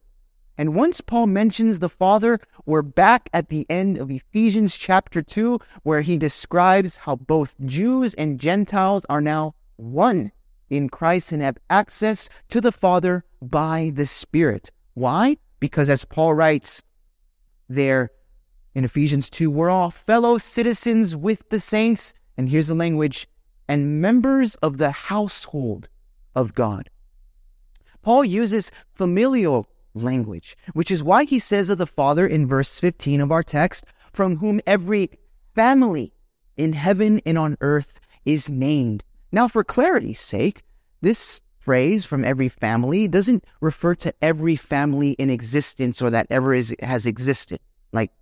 And 0.58 0.75
once 0.75 1.02
Paul 1.02 1.26
mentions 1.26 1.78
the 1.78 1.88
Father, 1.88 2.40
we're 2.64 2.82
back 2.82 3.28
at 3.32 3.50
the 3.50 3.66
end 3.68 3.98
of 3.98 4.10
Ephesians 4.10 4.76
chapter 4.76 5.20
2, 5.20 5.60
where 5.82 6.00
he 6.00 6.16
describes 6.16 6.98
how 6.98 7.16
both 7.16 7.60
Jews 7.60 8.14
and 8.14 8.40
Gentiles 8.40 9.04
are 9.10 9.20
now 9.20 9.54
one 9.76 10.32
in 10.70 10.88
Christ 10.88 11.30
and 11.30 11.42
have 11.42 11.58
access 11.68 12.30
to 12.48 12.60
the 12.60 12.72
Father 12.72 13.25
by 13.42 13.92
the 13.94 14.06
Spirit. 14.06 14.70
Why? 14.94 15.36
Because 15.60 15.90
as 15.90 16.06
Paul 16.06 16.34
writes 16.34 16.82
there 17.68 18.10
in 18.75 18.84
Ephesians 18.84 19.28
2, 19.28 19.50
we're 19.50 19.70
all 19.70 19.90
fellow 19.90 20.38
citizens 20.38 21.14
with 21.14 21.48
the 21.50 21.60
saints, 21.60 22.14
and 22.36 22.48
here's 22.48 22.68
the 22.68 22.75
language, 22.75 23.28
and 23.68 24.00
members 24.00 24.54
of 24.56 24.78
the 24.78 24.90
household 24.90 25.88
of 26.34 26.54
God. 26.54 26.88
Paul 28.00 28.25
uses 28.25 28.70
familial 28.94 29.66
language, 29.96 30.56
which 30.72 30.90
is 30.90 31.02
why 31.02 31.24
he 31.24 31.38
says 31.38 31.70
of 31.70 31.78
the 31.78 31.86
Father 31.86 32.26
in 32.26 32.46
verse 32.46 32.78
15 32.78 33.20
of 33.20 33.32
our 33.32 33.42
text, 33.42 33.84
from 34.12 34.36
whom 34.36 34.60
every 34.66 35.10
family 35.54 36.12
in 36.56 36.72
heaven 36.72 37.20
and 37.26 37.36
on 37.38 37.56
earth 37.60 38.00
is 38.24 38.48
named. 38.48 39.04
Now, 39.32 39.48
for 39.48 39.64
clarity's 39.64 40.20
sake, 40.20 40.62
this 41.00 41.42
phrase 41.58 42.04
from 42.04 42.24
every 42.24 42.48
family 42.48 43.08
doesn't 43.08 43.44
refer 43.60 43.94
to 43.96 44.14
every 44.22 44.56
family 44.56 45.10
in 45.12 45.30
existence 45.30 46.00
or 46.00 46.10
that 46.10 46.26
ever 46.30 46.54
is, 46.54 46.74
has 46.80 47.06
existed, 47.06 47.58
like 47.92 48.12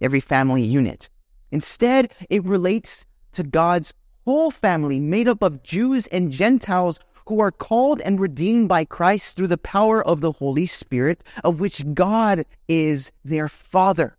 every 0.00 0.20
family 0.20 0.62
unit. 0.62 1.08
Instead, 1.50 2.12
it 2.30 2.44
relates 2.44 3.06
to 3.32 3.42
God's 3.42 3.94
whole 4.24 4.50
family 4.50 5.00
made 5.00 5.28
up 5.28 5.42
of 5.42 5.62
Jews 5.62 6.06
and 6.08 6.30
Gentiles 6.30 6.98
who 7.28 7.40
are 7.40 7.52
called 7.52 8.00
and 8.00 8.18
redeemed 8.18 8.68
by 8.68 8.84
Christ 8.84 9.36
through 9.36 9.48
the 9.48 9.58
power 9.58 10.02
of 10.02 10.22
the 10.22 10.32
Holy 10.32 10.64
Spirit, 10.64 11.22
of 11.44 11.60
which 11.60 11.94
God 11.94 12.46
is 12.66 13.12
their 13.22 13.48
Father. 13.48 14.16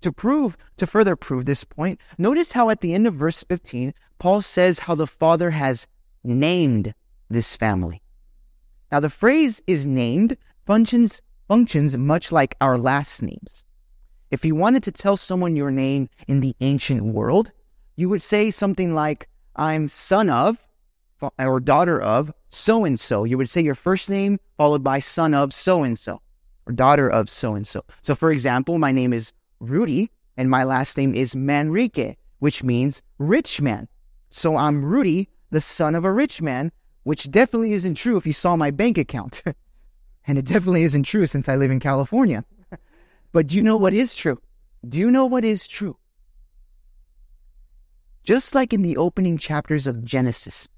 To 0.00 0.10
prove, 0.10 0.56
to 0.78 0.86
further 0.86 1.16
prove 1.16 1.44
this 1.44 1.64
point, 1.64 2.00
notice 2.16 2.52
how 2.52 2.70
at 2.70 2.80
the 2.80 2.94
end 2.94 3.06
of 3.06 3.14
verse 3.14 3.42
15, 3.42 3.92
Paul 4.18 4.40
says 4.40 4.80
how 4.80 4.94
the 4.94 5.06
Father 5.06 5.50
has 5.50 5.86
named 6.24 6.94
this 7.28 7.56
family. 7.56 8.00
Now, 8.90 9.00
the 9.00 9.10
phrase 9.10 9.60
is 9.66 9.84
named 9.84 10.38
functions, 10.64 11.20
functions 11.46 11.94
much 11.96 12.32
like 12.32 12.56
our 12.60 12.78
last 12.78 13.20
names. 13.20 13.64
If 14.30 14.46
you 14.46 14.54
wanted 14.54 14.82
to 14.84 14.92
tell 14.92 15.18
someone 15.18 15.56
your 15.56 15.70
name 15.70 16.08
in 16.26 16.40
the 16.40 16.56
ancient 16.60 17.02
world, 17.02 17.52
you 17.96 18.08
would 18.08 18.22
say 18.22 18.50
something 18.50 18.94
like, 18.94 19.28
I'm 19.56 19.88
son 19.88 20.30
of 20.30 20.67
or 21.38 21.60
daughter 21.60 22.00
of 22.00 22.32
so 22.48 22.84
and 22.84 22.98
so. 22.98 23.24
You 23.24 23.38
would 23.38 23.48
say 23.48 23.60
your 23.60 23.74
first 23.74 24.08
name 24.08 24.38
followed 24.56 24.82
by 24.82 24.98
son 25.00 25.34
of 25.34 25.52
so 25.52 25.82
and 25.82 25.98
so 25.98 26.20
or 26.68 26.72
daughter 26.72 27.08
of 27.08 27.30
so 27.30 27.54
and 27.54 27.66
so. 27.66 27.82
So, 28.02 28.14
for 28.14 28.30
example, 28.30 28.78
my 28.78 28.92
name 28.92 29.12
is 29.12 29.32
Rudy 29.58 30.10
and 30.36 30.50
my 30.50 30.64
last 30.64 30.96
name 30.96 31.14
is 31.14 31.34
Manrique, 31.34 32.16
which 32.38 32.62
means 32.62 33.02
rich 33.18 33.60
man. 33.60 33.88
So 34.30 34.56
I'm 34.56 34.84
Rudy, 34.84 35.28
the 35.50 35.60
son 35.60 35.94
of 35.94 36.04
a 36.04 36.12
rich 36.12 36.42
man, 36.42 36.70
which 37.02 37.30
definitely 37.30 37.72
isn't 37.72 37.94
true 37.94 38.16
if 38.16 38.26
you 38.26 38.34
saw 38.34 38.54
my 38.54 38.70
bank 38.70 38.98
account. 38.98 39.42
and 40.26 40.38
it 40.38 40.44
definitely 40.44 40.82
isn't 40.82 41.04
true 41.04 41.26
since 41.26 41.48
I 41.48 41.56
live 41.56 41.70
in 41.70 41.80
California. 41.80 42.44
But 43.30 43.48
do 43.48 43.56
you 43.56 43.62
know 43.62 43.76
what 43.76 43.92
is 43.92 44.14
true? 44.14 44.40
Do 44.88 44.98
you 44.98 45.10
know 45.10 45.26
what 45.26 45.44
is 45.44 45.68
true? 45.68 45.98
Just 48.24 48.54
like 48.54 48.72
in 48.72 48.80
the 48.80 48.96
opening 48.96 49.36
chapters 49.36 49.86
of 49.86 50.02
Genesis, 50.02 50.68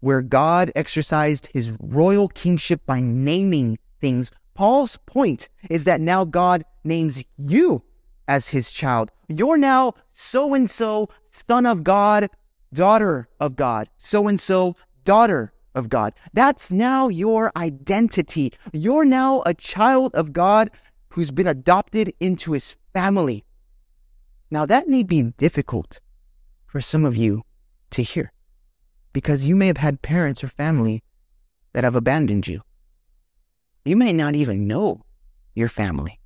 where 0.00 0.22
God 0.22 0.72
exercised 0.74 1.48
his 1.52 1.76
royal 1.80 2.28
kingship 2.28 2.84
by 2.86 3.00
naming 3.00 3.78
things, 4.00 4.30
Paul's 4.54 4.98
point 5.06 5.48
is 5.68 5.84
that 5.84 6.00
now 6.00 6.24
God 6.24 6.64
names 6.84 7.22
you 7.38 7.82
as 8.26 8.48
his 8.48 8.70
child. 8.70 9.10
You're 9.28 9.56
now 9.56 9.94
so 10.12 10.54
and 10.54 10.68
so, 10.70 11.08
son 11.48 11.66
of 11.66 11.84
God, 11.84 12.30
daughter 12.72 13.28
of 13.38 13.56
God, 13.56 13.88
so 13.96 14.28
and 14.28 14.40
so, 14.40 14.76
daughter 15.04 15.52
of 15.74 15.88
God. 15.88 16.14
That's 16.32 16.70
now 16.70 17.08
your 17.08 17.52
identity. 17.56 18.52
You're 18.72 19.04
now 19.04 19.42
a 19.46 19.54
child 19.54 20.14
of 20.14 20.32
God 20.32 20.70
who's 21.10 21.30
been 21.30 21.46
adopted 21.46 22.12
into 22.20 22.52
his 22.52 22.76
family. 22.92 23.44
Now, 24.50 24.66
that 24.66 24.88
may 24.88 25.02
be 25.02 25.22
difficult 25.22 26.00
for 26.66 26.80
some 26.80 27.04
of 27.04 27.16
you 27.16 27.44
to 27.90 28.02
hear 28.02 28.32
because 29.12 29.46
you 29.46 29.56
may 29.56 29.66
have 29.66 29.78
had 29.78 30.02
parents 30.02 30.44
or 30.44 30.48
family 30.48 31.02
that 31.72 31.84
have 31.84 31.96
abandoned 31.96 32.46
you. 32.46 32.62
You 33.84 33.96
may 33.96 34.12
not 34.12 34.34
even 34.34 34.66
know 34.66 35.02
your 35.54 35.68
family. 35.68 36.20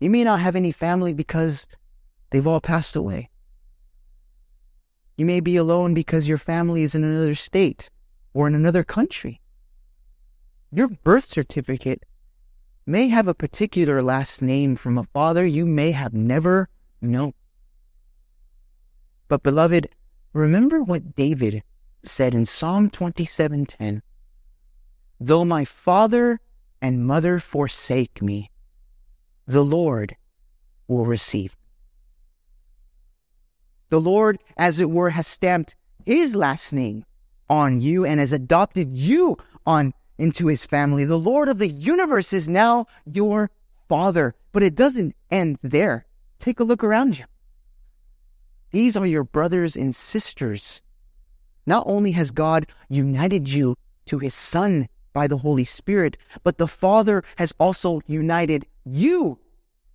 You 0.00 0.10
may 0.10 0.24
not 0.24 0.40
have 0.40 0.56
any 0.56 0.72
family 0.72 1.12
because 1.12 1.66
they've 2.30 2.46
all 2.46 2.60
passed 2.60 2.94
away. 2.94 3.30
You 5.16 5.26
may 5.26 5.40
be 5.40 5.56
alone 5.56 5.94
because 5.94 6.28
your 6.28 6.38
family 6.38 6.82
is 6.82 6.94
in 6.94 7.02
another 7.02 7.34
state 7.34 7.90
or 8.32 8.46
in 8.46 8.54
another 8.54 8.84
country. 8.84 9.40
Your 10.70 10.88
birth 10.88 11.24
certificate 11.24 12.04
may 12.86 13.08
have 13.08 13.26
a 13.26 13.34
particular 13.34 14.02
last 14.02 14.40
name 14.40 14.76
from 14.76 14.96
a 14.96 15.04
father 15.04 15.44
you 15.44 15.66
may 15.66 15.90
have 15.90 16.14
never 16.14 16.68
known. 17.00 17.34
But, 19.26 19.42
beloved, 19.42 19.88
remember 20.32 20.82
what 20.82 21.14
David 21.14 21.62
said 22.02 22.34
in 22.34 22.44
Psalm 22.44 22.90
27:10 22.90 24.02
Though 25.20 25.44
my 25.44 25.64
father 25.64 26.40
and 26.80 27.06
mother 27.06 27.40
forsake 27.40 28.22
me, 28.22 28.50
the 29.46 29.64
Lord 29.64 30.16
will 30.86 31.04
receive. 31.04 31.56
The 33.90 34.00
Lord, 34.00 34.38
as 34.56 34.78
it 34.80 34.90
were, 34.90 35.10
has 35.10 35.26
stamped 35.26 35.74
his 36.04 36.36
last 36.36 36.72
name 36.72 37.04
on 37.48 37.80
you 37.80 38.04
and 38.04 38.20
has 38.20 38.32
adopted 38.32 38.96
you 38.96 39.36
on 39.66 39.94
into 40.18 40.46
his 40.46 40.66
family. 40.66 41.04
The 41.04 41.18
Lord 41.18 41.48
of 41.48 41.58
the 41.58 41.68
universe 41.68 42.32
is 42.32 42.48
now 42.48 42.86
your 43.04 43.50
father. 43.88 44.34
But 44.52 44.62
it 44.62 44.74
doesn't 44.74 45.14
end 45.30 45.58
there. 45.62 46.06
Take 46.38 46.60
a 46.60 46.64
look 46.64 46.84
around 46.84 47.18
you. 47.18 47.24
These 48.70 48.96
are 48.96 49.06
your 49.06 49.24
brothers 49.24 49.76
and 49.76 49.94
sisters. 49.94 50.82
Not 51.66 51.84
only 51.86 52.12
has 52.12 52.30
God 52.30 52.66
united 52.88 53.48
you 53.48 53.76
to 54.06 54.18
his 54.18 54.34
Son 54.34 54.88
by 55.12 55.26
the 55.26 55.38
Holy 55.38 55.64
Spirit, 55.64 56.16
but 56.42 56.58
the 56.58 56.68
Father 56.68 57.22
has 57.36 57.52
also 57.58 58.00
united 58.06 58.66
you 58.84 59.38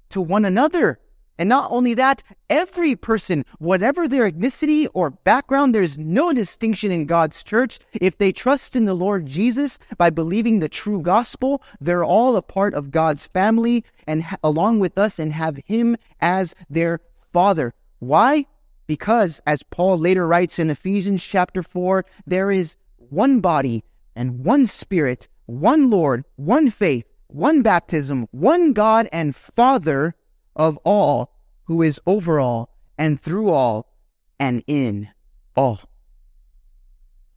to 0.10 0.22
one 0.22 0.46
another 0.46 1.00
and 1.38 1.50
not 1.50 1.72
only 1.72 1.96
that, 1.96 2.22
every 2.50 2.96
person, 2.96 3.44
whatever 3.58 4.08
their 4.08 4.32
ethnicity 4.32 4.88
or 4.94 5.10
background, 5.10 5.74
there's 5.74 5.98
no 5.98 6.32
distinction 6.32 6.92
in 6.92 7.08
God's 7.08 7.42
church. 7.42 7.80
If 7.94 8.18
they 8.18 8.32
trust 8.32 8.76
in 8.76 8.86
the 8.86 8.94
Lord 8.94 9.26
Jesus 9.26 9.80
by 9.98 10.12
believing 10.12 10.60
the 10.60 10.70
true 10.70 11.02
gospel, 11.02 11.64
they're 11.82 12.06
all 12.06 12.36
a 12.36 12.44
part 12.44 12.76
of 12.76 12.92
God's 12.92 13.26
family 13.26 13.84
and 14.06 14.24
ha- 14.24 14.38
along 14.44 14.80
with 14.80 14.98
us 14.98 15.18
and 15.18 15.34
have 15.34 15.60
Him 15.66 15.98
as 16.22 16.54
their 16.70 17.02
Father. 17.32 17.74
Why? 17.98 18.46
Because, 18.88 19.42
as 19.46 19.64
Paul 19.64 19.98
later 19.98 20.28
writes 20.28 20.60
in 20.60 20.70
Ephesians 20.70 21.24
chapter 21.24 21.64
4, 21.64 22.06
there 22.26 22.52
is 22.52 22.76
one 22.98 23.40
body 23.40 23.84
and 24.16 24.44
one 24.44 24.66
Spirit, 24.66 25.28
one 25.46 25.90
Lord, 25.90 26.26
one 26.36 26.70
faith, 26.70 27.06
one 27.28 27.62
baptism, 27.62 28.28
one 28.32 28.74
God 28.74 29.10
and 29.12 29.36
Father 29.36 30.16
of 30.56 30.78
all, 30.84 31.34
who 31.66 31.82
is 31.82 32.00
over 32.06 32.40
all 32.40 32.70
and 32.98 33.20
through 33.20 33.50
all 33.50 33.94
and 34.40 34.64
in 34.68 35.10
all. 35.56 35.82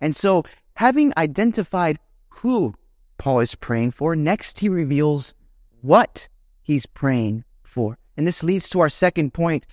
And 0.00 0.14
so, 0.14 0.44
having 0.74 1.12
identified 1.16 1.98
who 2.28 2.74
Paul 3.18 3.40
is 3.40 3.54
praying 3.54 3.92
for, 3.92 4.14
next 4.14 4.58
he 4.58 4.68
reveals 4.68 5.34
what 5.80 6.28
he's 6.62 6.86
praying 6.86 7.44
for. 7.62 7.98
And 8.16 8.26
this 8.26 8.42
leads 8.42 8.68
to 8.70 8.80
our 8.80 8.88
second 8.88 9.32
point 9.32 9.66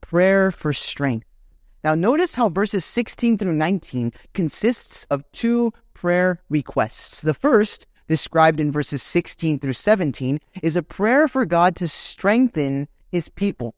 prayer 0.00 0.50
for 0.50 0.72
strength. 0.72 1.26
Now, 1.84 1.94
notice 1.94 2.34
how 2.34 2.48
verses 2.48 2.84
16 2.84 3.38
through 3.38 3.52
19 3.52 4.12
consists 4.34 5.06
of 5.10 5.24
two 5.32 5.72
prayer 5.94 6.42
requests. 6.48 7.20
The 7.20 7.34
first, 7.34 7.86
described 8.08 8.60
in 8.60 8.72
verses 8.72 9.02
16 9.02 9.60
through 9.60 9.72
17, 9.72 10.40
is 10.62 10.76
a 10.76 10.82
prayer 10.82 11.28
for 11.28 11.44
God 11.44 11.76
to 11.76 11.88
strengthen 11.88 12.88
his 13.10 13.28
people. 13.28 13.74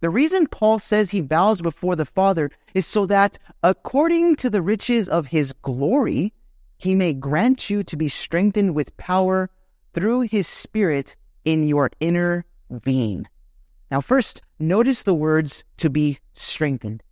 The 0.00 0.10
reason 0.10 0.46
Paul 0.46 0.78
says 0.78 1.10
he 1.10 1.20
bows 1.20 1.62
before 1.62 1.94
the 1.94 2.04
Father 2.04 2.50
is 2.74 2.86
so 2.86 3.06
that, 3.06 3.38
according 3.62 4.36
to 4.36 4.50
the 4.50 4.62
riches 4.62 5.08
of 5.08 5.26
his 5.26 5.52
glory, 5.52 6.32
he 6.76 6.94
may 6.96 7.12
grant 7.12 7.70
you 7.70 7.84
to 7.84 7.96
be 7.96 8.08
strengthened 8.08 8.74
with 8.74 8.96
power 8.96 9.48
through 9.94 10.22
his 10.22 10.48
Spirit 10.48 11.14
in 11.44 11.68
your 11.68 11.90
inner 12.00 12.44
being. 12.82 13.28
Now, 13.92 14.00
first, 14.00 14.40
notice 14.58 15.02
the 15.02 15.12
words 15.12 15.64
to 15.76 15.90
be 15.90 16.18
strengthened. 16.32 17.02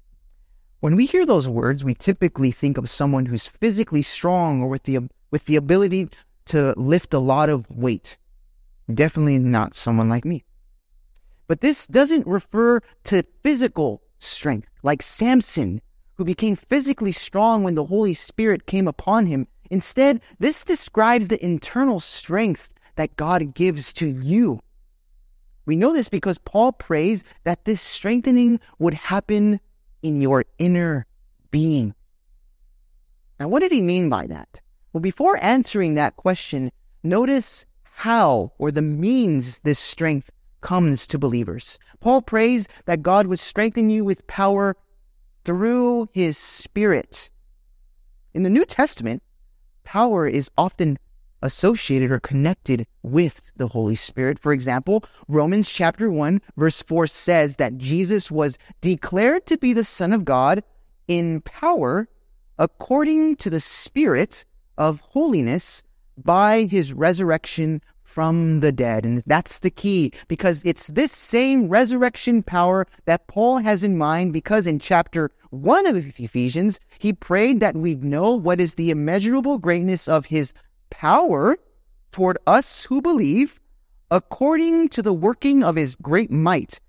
When 0.80 0.96
we 0.96 1.04
hear 1.04 1.26
those 1.26 1.46
words, 1.46 1.84
we 1.84 1.92
typically 1.92 2.52
think 2.52 2.78
of 2.78 2.88
someone 2.88 3.26
who's 3.26 3.48
physically 3.48 4.00
strong 4.00 4.62
or 4.62 4.68
with 4.68 4.84
the, 4.84 5.10
with 5.30 5.44
the 5.44 5.56
ability 5.56 6.08
to 6.46 6.72
lift 6.78 7.12
a 7.12 7.18
lot 7.18 7.50
of 7.50 7.70
weight. 7.70 8.16
Definitely 8.90 9.36
not 9.36 9.74
someone 9.74 10.08
like 10.08 10.24
me. 10.24 10.46
But 11.46 11.60
this 11.60 11.86
doesn't 11.86 12.26
refer 12.26 12.80
to 13.04 13.24
physical 13.42 14.00
strength, 14.18 14.70
like 14.82 15.02
Samson, 15.02 15.82
who 16.14 16.24
became 16.24 16.56
physically 16.56 17.12
strong 17.12 17.62
when 17.62 17.74
the 17.74 17.84
Holy 17.84 18.14
Spirit 18.14 18.64
came 18.64 18.88
upon 18.88 19.26
him. 19.26 19.48
Instead, 19.70 20.22
this 20.38 20.64
describes 20.64 21.28
the 21.28 21.44
internal 21.44 22.00
strength 22.00 22.72
that 22.96 23.16
God 23.16 23.52
gives 23.52 23.92
to 23.92 24.06
you. 24.06 24.60
We 25.66 25.76
know 25.76 25.92
this 25.92 26.08
because 26.08 26.38
Paul 26.38 26.72
prays 26.72 27.22
that 27.44 27.64
this 27.64 27.80
strengthening 27.80 28.60
would 28.78 28.94
happen 28.94 29.60
in 30.02 30.20
your 30.20 30.44
inner 30.58 31.06
being. 31.50 31.94
Now, 33.38 33.48
what 33.48 33.60
did 33.60 33.72
he 33.72 33.80
mean 33.80 34.08
by 34.08 34.26
that? 34.26 34.60
Well, 34.92 35.00
before 35.00 35.42
answering 35.42 35.94
that 35.94 36.16
question, 36.16 36.72
notice 37.02 37.66
how 37.82 38.52
or 38.58 38.70
the 38.70 38.82
means 38.82 39.60
this 39.60 39.78
strength 39.78 40.30
comes 40.60 41.06
to 41.06 41.18
believers. 41.18 41.78
Paul 42.00 42.22
prays 42.22 42.66
that 42.86 43.02
God 43.02 43.26
would 43.26 43.38
strengthen 43.38 43.90
you 43.90 44.04
with 44.04 44.26
power 44.26 44.76
through 45.44 46.08
his 46.12 46.36
Spirit. 46.36 47.30
In 48.34 48.42
the 48.42 48.50
New 48.50 48.64
Testament, 48.64 49.22
power 49.84 50.26
is 50.26 50.50
often 50.56 50.98
associated 51.42 52.10
or 52.10 52.20
connected 52.20 52.86
with 53.02 53.50
the 53.56 53.68
Holy 53.68 53.94
Spirit. 53.94 54.38
For 54.38 54.52
example, 54.52 55.04
Romans 55.28 55.70
chapter 55.70 56.10
1 56.10 56.40
verse 56.56 56.82
4 56.82 57.06
says 57.06 57.56
that 57.56 57.78
Jesus 57.78 58.30
was 58.30 58.58
declared 58.80 59.46
to 59.46 59.58
be 59.58 59.72
the 59.72 59.84
Son 59.84 60.12
of 60.12 60.24
God 60.24 60.62
in 61.08 61.40
power 61.40 62.08
according 62.58 63.36
to 63.36 63.50
the 63.50 63.60
Spirit 63.60 64.44
of 64.76 65.00
holiness 65.00 65.82
by 66.16 66.64
his 66.64 66.92
resurrection 66.92 67.80
from 68.02 68.60
the 68.60 68.72
dead. 68.72 69.04
And 69.04 69.22
that's 69.26 69.58
the 69.58 69.70
key 69.70 70.12
because 70.26 70.62
it's 70.64 70.88
this 70.88 71.12
same 71.12 71.68
resurrection 71.68 72.42
power 72.42 72.86
that 73.04 73.28
Paul 73.28 73.58
has 73.58 73.84
in 73.84 73.96
mind 73.96 74.32
because 74.32 74.66
in 74.66 74.78
chapter 74.78 75.30
1 75.50 75.86
of 75.86 76.18
Ephesians, 76.18 76.80
he 76.98 77.12
prayed 77.12 77.60
that 77.60 77.76
we'd 77.76 78.04
know 78.04 78.34
what 78.34 78.60
is 78.60 78.74
the 78.74 78.90
immeasurable 78.90 79.58
greatness 79.58 80.08
of 80.08 80.26
his 80.26 80.52
power 80.90 81.56
toward 82.12 82.38
us 82.46 82.84
who 82.84 83.00
believe 83.00 83.60
according 84.10 84.88
to 84.88 85.02
the 85.02 85.12
working 85.12 85.62
of 85.62 85.76
his 85.76 85.94
great 85.94 86.30
might 86.30 86.80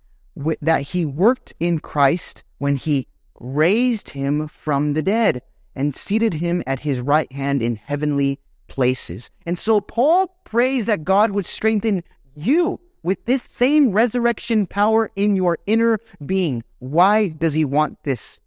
that 0.61 0.81
he 0.81 1.05
worked 1.05 1.53
in 1.59 1.79
Christ 1.79 2.43
when 2.57 2.75
he 2.75 3.07
raised 3.39 4.11
him 4.11 4.47
from 4.47 4.93
the 4.93 5.01
dead 5.01 5.41
and 5.75 5.95
seated 5.95 6.35
him 6.35 6.63
at 6.65 6.79
his 6.79 6.99
right 6.99 7.31
hand 7.31 7.61
in 7.61 7.75
heavenly 7.75 8.39
places. 8.67 9.29
And 9.45 9.59
so 9.59 9.81
Paul 9.81 10.27
prays 10.45 10.85
that 10.85 11.03
God 11.03 11.31
would 11.31 11.45
strengthen 11.45 12.03
you 12.33 12.79
with 13.03 13.25
this 13.25 13.43
same 13.43 13.91
resurrection 13.91 14.67
power 14.67 15.11
in 15.15 15.35
your 15.35 15.57
inner 15.65 15.99
being. 16.25 16.63
Why 16.79 17.29
does 17.29 17.53
he 17.53 17.65
want 17.65 18.03
this? 18.03 18.39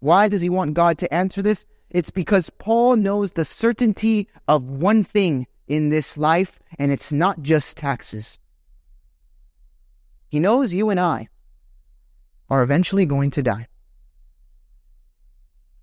Why 0.00 0.28
does 0.28 0.40
he 0.40 0.50
want 0.50 0.74
God 0.74 0.98
to 0.98 1.12
answer 1.12 1.42
this? 1.42 1.66
It's 1.94 2.10
because 2.10 2.50
Paul 2.50 2.96
knows 2.96 3.30
the 3.30 3.44
certainty 3.44 4.28
of 4.48 4.64
one 4.64 5.04
thing 5.04 5.46
in 5.68 5.90
this 5.90 6.18
life, 6.18 6.60
and 6.76 6.90
it's 6.90 7.12
not 7.12 7.42
just 7.42 7.76
taxes. 7.76 8.40
He 10.28 10.40
knows 10.40 10.74
you 10.74 10.90
and 10.90 10.98
I 10.98 11.28
are 12.50 12.64
eventually 12.64 13.06
going 13.06 13.30
to 13.30 13.44
die. 13.44 13.68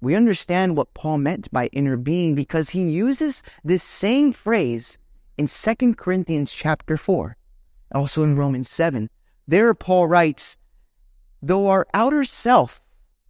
We 0.01 0.13
understand 0.13 0.75
what 0.75 0.93
Paul 0.93 1.17
meant 1.19 1.49
by 1.49 1.67
inner 1.67 1.95
being 1.95 2.35
because 2.35 2.71
he 2.71 2.81
uses 2.81 3.41
this 3.63 3.83
same 3.83 4.33
phrase 4.33 4.97
in 5.37 5.47
2 5.47 5.95
Corinthians 5.95 6.51
chapter 6.51 6.97
4, 6.97 7.37
also 7.95 8.23
in 8.23 8.35
Romans 8.35 8.69
7. 8.69 9.09
There 9.47 9.73
Paul 9.73 10.09
writes, 10.09 10.57
Though 11.41 11.69
our 11.69 11.87
outer 11.93 12.25
self 12.25 12.81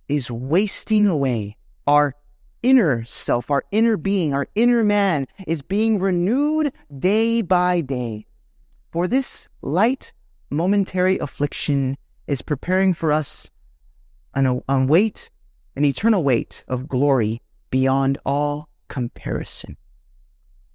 is 0.08 0.32
wasting 0.32 1.06
away, 1.06 1.58
our 1.86 2.16
inner 2.64 3.04
self, 3.06 3.50
our 3.50 3.64
inner 3.72 3.98
being, 3.98 4.34
our 4.34 4.48
inner 4.56 4.84
man 4.84 5.28
is 5.48 5.62
being 5.62 6.00
renewed 6.00 6.72
day 6.98 7.42
by 7.42 7.82
day. 7.82 8.26
For 8.92 9.08
this 9.08 9.48
light 9.62 10.14
momentary 10.50 11.18
affliction 11.18 11.98
is 12.28 12.42
preparing 12.42 12.94
for 12.94 13.12
us 13.12 13.50
an, 14.34 14.62
a 14.68 14.86
weight 14.86 15.30
an 15.76 15.86
eternal 15.86 16.24
weight 16.24 16.64
of 16.68 16.88
glory 16.88 17.42
beyond 17.70 18.18
all 18.26 18.70
comparison. 18.88 19.78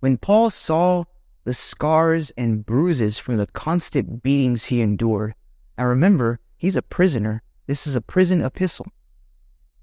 When 0.00 0.16
Paul 0.16 0.50
saw 0.50 1.04
the 1.44 1.54
scars 1.54 2.30
and 2.36 2.64
bruises 2.64 3.18
from 3.18 3.36
the 3.36 3.46
constant 3.46 4.22
beatings 4.22 4.64
he 4.64 4.80
endured, 4.80 5.34
now 5.76 5.86
remember, 5.86 6.40
he's 6.56 6.76
a 6.76 6.82
prisoner. 6.82 7.42
This 7.66 7.86
is 7.86 7.94
a 7.94 8.00
prison 8.00 8.42
epistle. 8.42 8.86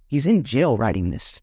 He's 0.07 0.25
in 0.25 0.43
jail 0.43 0.77
writing 0.77 1.11
this. 1.11 1.41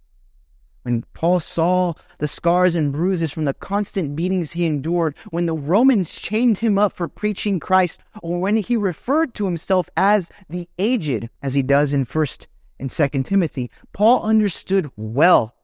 When 0.82 1.04
Paul 1.12 1.40
saw 1.40 1.94
the 2.18 2.28
scars 2.28 2.74
and 2.74 2.92
bruises 2.92 3.32
from 3.32 3.44
the 3.44 3.54
constant 3.54 4.16
beatings 4.16 4.52
he 4.52 4.64
endured, 4.64 5.14
when 5.30 5.46
the 5.46 5.54
Romans 5.54 6.14
chained 6.14 6.58
him 6.58 6.78
up 6.78 6.92
for 6.92 7.06
preaching 7.06 7.60
Christ, 7.60 8.00
or 8.22 8.40
when 8.40 8.56
he 8.56 8.76
referred 8.76 9.34
to 9.34 9.44
himself 9.44 9.90
as 9.96 10.30
the 10.48 10.68
aged, 10.78 11.28
as 11.42 11.54
he 11.54 11.62
does 11.62 11.92
in 11.92 12.06
First 12.06 12.48
and 12.78 12.88
2nd 12.88 13.26
Timothy, 13.26 13.70
Paul 13.92 14.22
understood 14.22 14.90
well 14.96 15.54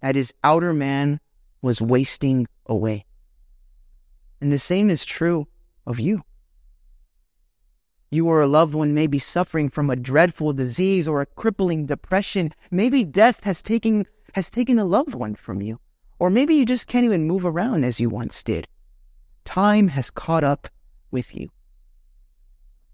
that 0.00 0.14
his 0.14 0.32
outer 0.44 0.72
man 0.72 1.20
was 1.60 1.80
wasting 1.80 2.46
away. 2.66 3.04
And 4.40 4.52
the 4.52 4.58
same 4.58 4.90
is 4.90 5.04
true 5.04 5.46
of 5.86 5.98
you. 5.98 6.22
You 8.10 8.28
or 8.28 8.42
a 8.42 8.46
loved 8.46 8.74
one 8.74 8.92
may 8.92 9.06
be 9.06 9.18
suffering 9.18 9.70
from 9.70 9.88
a 9.88 9.96
dreadful 9.96 10.52
disease 10.52 11.08
or 11.08 11.20
a 11.20 11.26
crippling 11.26 11.86
depression. 11.86 12.52
Maybe 12.70 13.04
death 13.04 13.44
has 13.44 13.62
taken, 13.62 14.06
has 14.32 14.50
taken 14.50 14.78
a 14.78 14.84
loved 14.84 15.14
one 15.14 15.34
from 15.34 15.62
you. 15.62 15.78
Or 16.18 16.30
maybe 16.30 16.54
you 16.54 16.64
just 16.64 16.86
can't 16.86 17.04
even 17.04 17.26
move 17.26 17.44
around 17.44 17.84
as 17.84 18.00
you 18.00 18.08
once 18.08 18.42
did. 18.42 18.68
Time 19.44 19.88
has 19.88 20.10
caught 20.10 20.44
up 20.44 20.68
with 21.10 21.34
you. 21.34 21.50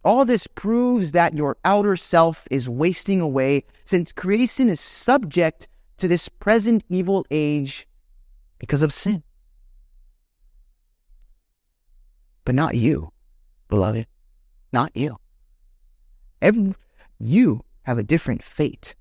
All 0.04 0.24
this 0.24 0.46
proves 0.46 1.10
that 1.12 1.34
your 1.34 1.56
outer 1.64 1.96
self 1.96 2.46
is 2.50 2.68
wasting 2.68 3.20
away 3.20 3.64
since 3.84 4.12
creation 4.12 4.68
is 4.68 4.80
subject 4.80 5.68
to 5.98 6.08
this 6.08 6.28
present 6.28 6.84
evil 6.88 7.26
age 7.30 7.86
because 8.58 8.82
of 8.82 8.92
sin. 8.92 9.22
But 12.44 12.54
not 12.54 12.74
you, 12.74 13.12
beloved. 13.68 14.06
Not 14.72 14.96
you. 14.96 15.18
Every, 16.40 16.74
you 17.18 17.62
have 17.82 17.98
a 17.98 18.02
different 18.02 18.42
fate 18.42 18.94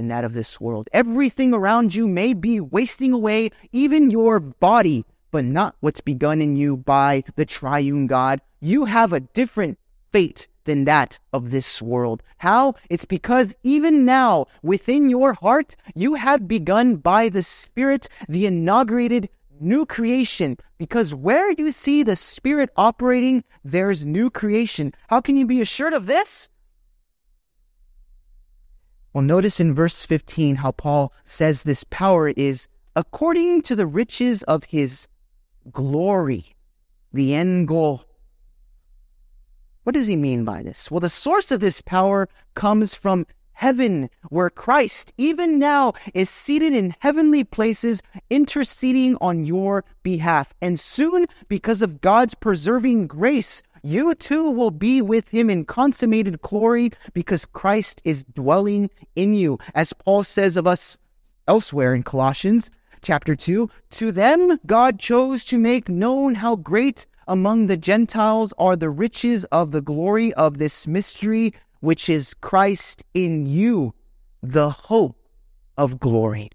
than 0.00 0.08
that 0.08 0.24
of 0.24 0.32
this 0.32 0.58
world. 0.58 0.88
Everything 0.94 1.52
around 1.52 1.94
you 1.94 2.08
may 2.08 2.32
be 2.32 2.58
wasting 2.58 3.12
away, 3.12 3.50
even 3.70 4.10
your 4.10 4.40
body 4.40 5.04
but 5.30 5.44
not 5.44 5.76
what's 5.80 6.00
begun 6.00 6.40
in 6.40 6.56
you 6.56 6.74
by 6.74 7.22
the 7.36 7.44
triune 7.44 8.06
God. 8.06 8.40
You 8.60 8.86
have 8.86 9.12
a 9.12 9.20
different 9.20 9.78
fate 10.10 10.48
than 10.64 10.86
that 10.86 11.18
of 11.34 11.50
this 11.50 11.82
world. 11.82 12.22
How? 12.38 12.74
It's 12.88 13.04
because 13.04 13.54
even 13.62 14.06
now, 14.06 14.46
within 14.62 15.10
your 15.10 15.34
heart, 15.34 15.76
you 15.94 16.14
have 16.14 16.48
begun 16.48 16.96
by 16.96 17.28
the 17.28 17.42
Spirit 17.42 18.08
the 18.26 18.46
inaugurated 18.46 19.28
new 19.60 19.84
creation. 19.84 20.56
Because 20.78 21.14
where 21.14 21.52
you 21.52 21.72
see 21.72 22.02
the 22.02 22.16
Spirit 22.16 22.70
operating, 22.74 23.44
there's 23.62 24.06
new 24.06 24.30
creation. 24.30 24.94
How 25.08 25.20
can 25.20 25.36
you 25.36 25.46
be 25.46 25.60
assured 25.60 25.92
of 25.92 26.06
this? 26.06 26.48
Well, 29.12 29.22
notice 29.22 29.58
in 29.58 29.74
verse 29.74 30.04
15 30.04 30.56
how 30.56 30.70
Paul 30.70 31.12
says 31.24 31.62
this 31.62 31.84
power 31.84 32.28
is 32.28 32.68
according 32.94 33.62
to 33.62 33.74
the 33.74 33.86
riches 33.86 34.42
of 34.44 34.64
his 34.64 35.08
glory, 35.72 36.54
the 37.12 37.34
end 37.34 37.66
goal. 37.66 38.04
What 39.82 39.94
does 39.94 40.06
he 40.06 40.16
mean 40.16 40.44
by 40.44 40.62
this? 40.62 40.90
Well, 40.90 41.00
the 41.00 41.10
source 41.10 41.50
of 41.50 41.60
this 41.60 41.80
power 41.80 42.28
comes 42.54 42.94
from 42.94 43.26
heaven, 43.52 44.08
where 44.28 44.48
Christ, 44.48 45.12
even 45.18 45.58
now, 45.58 45.92
is 46.14 46.30
seated 46.30 46.72
in 46.72 46.94
heavenly 47.00 47.44
places, 47.44 48.02
interceding 48.30 49.16
on 49.20 49.44
your 49.44 49.84
behalf. 50.02 50.54
And 50.62 50.78
soon, 50.78 51.26
because 51.48 51.82
of 51.82 52.00
God's 52.00 52.34
preserving 52.34 53.06
grace, 53.06 53.62
you 53.82 54.14
too 54.14 54.50
will 54.50 54.70
be 54.70 55.00
with 55.00 55.28
him 55.28 55.48
in 55.48 55.64
consummated 55.64 56.42
glory 56.42 56.92
because 57.12 57.44
Christ 57.44 58.00
is 58.04 58.24
dwelling 58.24 58.90
in 59.16 59.34
you. 59.34 59.58
As 59.74 59.92
Paul 59.92 60.24
says 60.24 60.56
of 60.56 60.66
us 60.66 60.98
elsewhere 61.48 61.94
in 61.94 62.02
Colossians 62.02 62.70
chapter 63.02 63.34
2, 63.34 63.70
to 63.90 64.12
them 64.12 64.58
God 64.66 64.98
chose 64.98 65.44
to 65.46 65.58
make 65.58 65.88
known 65.88 66.36
how 66.36 66.56
great 66.56 67.06
among 67.26 67.66
the 67.66 67.76
Gentiles 67.76 68.52
are 68.58 68.76
the 68.76 68.90
riches 68.90 69.44
of 69.44 69.70
the 69.70 69.80
glory 69.80 70.34
of 70.34 70.58
this 70.58 70.86
mystery 70.86 71.54
which 71.80 72.08
is 72.08 72.34
Christ 72.34 73.04
in 73.14 73.46
you, 73.46 73.94
the 74.42 74.70
hope 74.70 75.16
of 75.78 75.98
glory. 75.98 76.50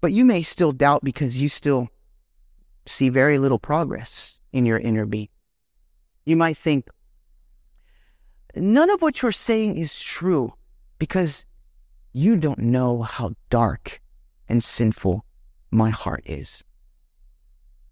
But 0.00 0.12
you 0.12 0.24
may 0.24 0.42
still 0.42 0.72
doubt 0.72 1.02
because 1.02 1.42
you 1.42 1.48
still 1.48 1.88
see 2.86 3.08
very 3.08 3.38
little 3.38 3.58
progress 3.58 4.38
in 4.52 4.66
your 4.66 4.78
inner 4.78 5.06
being. 5.06 5.28
You 6.24 6.36
might 6.36 6.56
think, 6.56 6.88
none 8.54 8.90
of 8.90 9.02
what 9.02 9.22
you're 9.22 9.32
saying 9.32 9.76
is 9.76 10.00
true 10.00 10.54
because 10.98 11.46
you 12.12 12.36
don't 12.36 12.58
know 12.58 13.02
how 13.02 13.34
dark 13.50 14.00
and 14.48 14.62
sinful 14.62 15.24
my 15.70 15.90
heart 15.90 16.22
is. 16.26 16.64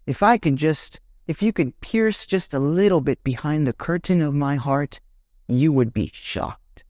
If 0.05 0.23
I 0.23 0.37
can 0.37 0.57
just 0.57 0.99
if 1.27 1.41
you 1.41 1.51
could 1.51 1.79
pierce 1.81 2.25
just 2.25 2.53
a 2.53 2.59
little 2.59 3.01
bit 3.01 3.23
behind 3.23 3.65
the 3.65 3.73
curtain 3.73 4.21
of 4.21 4.33
my 4.33 4.55
heart, 4.55 5.01
you 5.47 5.71
would 5.73 5.91
be 5.91 6.11
shocked. 6.13 6.83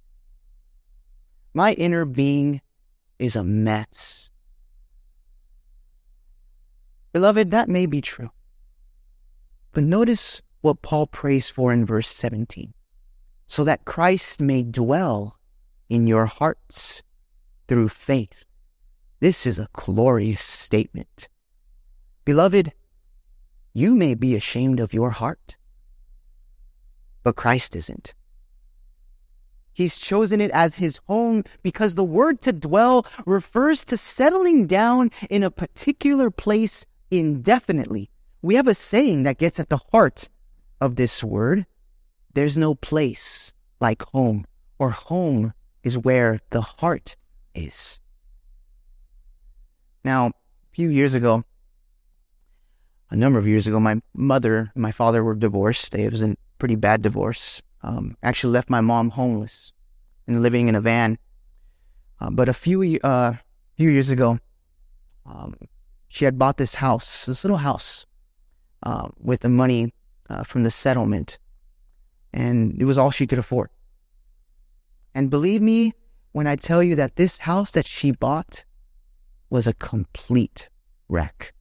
My 1.53 1.73
inner 1.73 2.03
being 2.03 2.61
is 3.17 3.37
a 3.37 3.43
mess. 3.43 4.29
Beloved, 7.15 7.49
that 7.51 7.69
may 7.69 7.85
be 7.85 8.01
true. 8.01 8.29
But 9.71 9.85
notice 9.85 10.41
what 10.59 10.81
Paul 10.81 11.07
prays 11.07 11.49
for 11.49 11.71
in 11.71 11.85
verse 11.85 12.09
17 12.09 12.73
so 13.47 13.63
that 13.63 13.85
Christ 13.85 14.41
may 14.41 14.63
dwell 14.63 15.39
in 15.87 16.07
your 16.07 16.25
hearts 16.25 17.03
through 17.69 17.87
faith. 17.87 18.43
This 19.21 19.45
is 19.45 19.59
a 19.59 19.69
glorious 19.71 20.41
statement. 20.41 21.29
Beloved, 22.25 22.73
you 23.71 23.95
may 23.95 24.13
be 24.13 24.35
ashamed 24.35 24.81
of 24.81 24.93
your 24.93 25.11
heart, 25.11 25.55
but 27.23 27.37
Christ 27.37 27.77
isn't. 27.77 28.13
He's 29.71 29.99
chosen 29.99 30.41
it 30.41 30.51
as 30.51 30.75
his 30.75 30.99
home 31.07 31.45
because 31.63 31.95
the 31.95 32.03
word 32.03 32.41
to 32.41 32.51
dwell 32.51 33.05
refers 33.25 33.85
to 33.85 33.95
settling 33.95 34.67
down 34.67 35.11
in 35.29 35.43
a 35.43 35.49
particular 35.49 36.29
place 36.29 36.85
indefinitely. 37.11 38.09
We 38.41 38.55
have 38.55 38.67
a 38.67 38.75
saying 38.75 39.23
that 39.23 39.37
gets 39.37 39.59
at 39.59 39.69
the 39.69 39.81
heart 39.91 40.29
of 40.79 40.95
this 40.95 41.23
word 41.23 41.65
there's 42.35 42.57
no 42.57 42.75
place 42.75 43.53
like 43.79 44.03
home, 44.13 44.45
or 44.77 44.89
home 44.91 45.53
is 45.83 45.97
where 45.97 46.41
the 46.51 46.61
heart 46.61 47.15
is. 47.55 48.01
Now, 50.03 50.27
a 50.27 50.31
few 50.73 50.89
years 50.89 51.13
ago, 51.13 51.45
a 53.09 53.15
number 53.15 53.39
of 53.39 53.47
years 53.47 53.67
ago, 53.67 53.79
my 53.79 54.01
mother 54.13 54.69
and 54.75 54.81
my 54.81 54.91
father 54.91 55.23
were 55.23 55.33
divorced. 55.33 55.95
It 55.95 56.11
was 56.11 56.21
a 56.21 56.35
pretty 56.59 56.75
bad 56.75 57.01
divorce. 57.01 57.61
Um, 57.81 58.17
actually 58.21 58.51
left 58.51 58.69
my 58.69 58.81
mom 58.81 59.11
homeless 59.11 59.71
and 60.27 60.41
living 60.41 60.67
in 60.67 60.75
a 60.75 60.81
van. 60.81 61.17
Uh, 62.19 62.31
but 62.31 62.49
a 62.49 62.53
few 62.53 62.99
uh, 63.01 63.35
few 63.77 63.89
years 63.89 64.09
ago, 64.09 64.39
um, 65.25 65.55
she 66.15 66.23
had 66.23 66.39
bought 66.39 66.55
this 66.55 66.75
house, 66.75 67.25
this 67.25 67.43
little 67.43 67.57
house, 67.57 68.05
uh, 68.83 69.09
with 69.19 69.41
the 69.41 69.49
money 69.49 69.93
uh, 70.29 70.45
from 70.45 70.63
the 70.63 70.71
settlement, 70.71 71.37
and 72.31 72.81
it 72.81 72.85
was 72.85 72.97
all 72.97 73.11
she 73.11 73.27
could 73.27 73.37
afford. 73.37 73.69
And 75.13 75.29
believe 75.29 75.61
me 75.61 75.93
when 76.31 76.47
I 76.47 76.55
tell 76.55 76.81
you 76.81 76.95
that 76.95 77.17
this 77.17 77.39
house 77.39 77.69
that 77.71 77.85
she 77.85 78.11
bought 78.11 78.63
was 79.49 79.67
a 79.67 79.73
complete 79.73 80.69
wreck. 81.09 81.53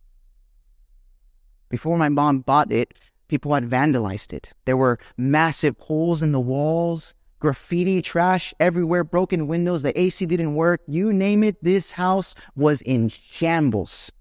Before 1.69 1.99
my 1.99 2.09
mom 2.09 2.39
bought 2.39 2.71
it, 2.71 2.95
people 3.27 3.55
had 3.55 3.69
vandalized 3.69 4.33
it. 4.33 4.53
There 4.67 4.77
were 4.77 5.01
massive 5.17 5.77
holes 5.81 6.23
in 6.23 6.31
the 6.31 6.39
walls, 6.39 7.13
graffiti, 7.41 8.01
trash 8.01 8.55
everywhere, 8.61 9.03
broken 9.03 9.49
windows, 9.49 9.83
the 9.83 9.99
AC 10.01 10.25
didn't 10.27 10.55
work. 10.55 10.81
You 10.87 11.13
name 11.13 11.43
it, 11.43 11.57
this 11.61 11.91
house 11.91 12.37
was 12.55 12.83
in 12.83 13.09
shambles. 13.09 14.13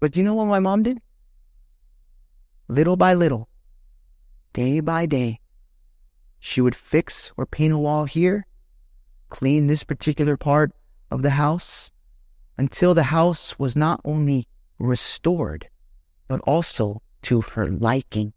But 0.00 0.12
do 0.12 0.20
you 0.20 0.24
know 0.24 0.34
what 0.34 0.46
my 0.46 0.58
mom 0.58 0.82
did? 0.82 1.00
Little 2.68 2.96
by 2.96 3.14
little, 3.14 3.48
day 4.52 4.80
by 4.80 5.06
day, 5.06 5.40
she 6.38 6.60
would 6.60 6.74
fix 6.74 7.32
or 7.36 7.46
paint 7.46 7.72
a 7.72 7.78
wall 7.78 8.04
here, 8.04 8.46
clean 9.30 9.66
this 9.66 9.84
particular 9.84 10.36
part 10.36 10.72
of 11.10 11.22
the 11.22 11.30
house, 11.30 11.90
until 12.58 12.94
the 12.94 13.04
house 13.04 13.58
was 13.58 13.76
not 13.76 14.00
only 14.04 14.48
restored, 14.78 15.68
but 16.28 16.40
also 16.40 17.02
to 17.22 17.40
her 17.40 17.68
liking. 17.68 18.32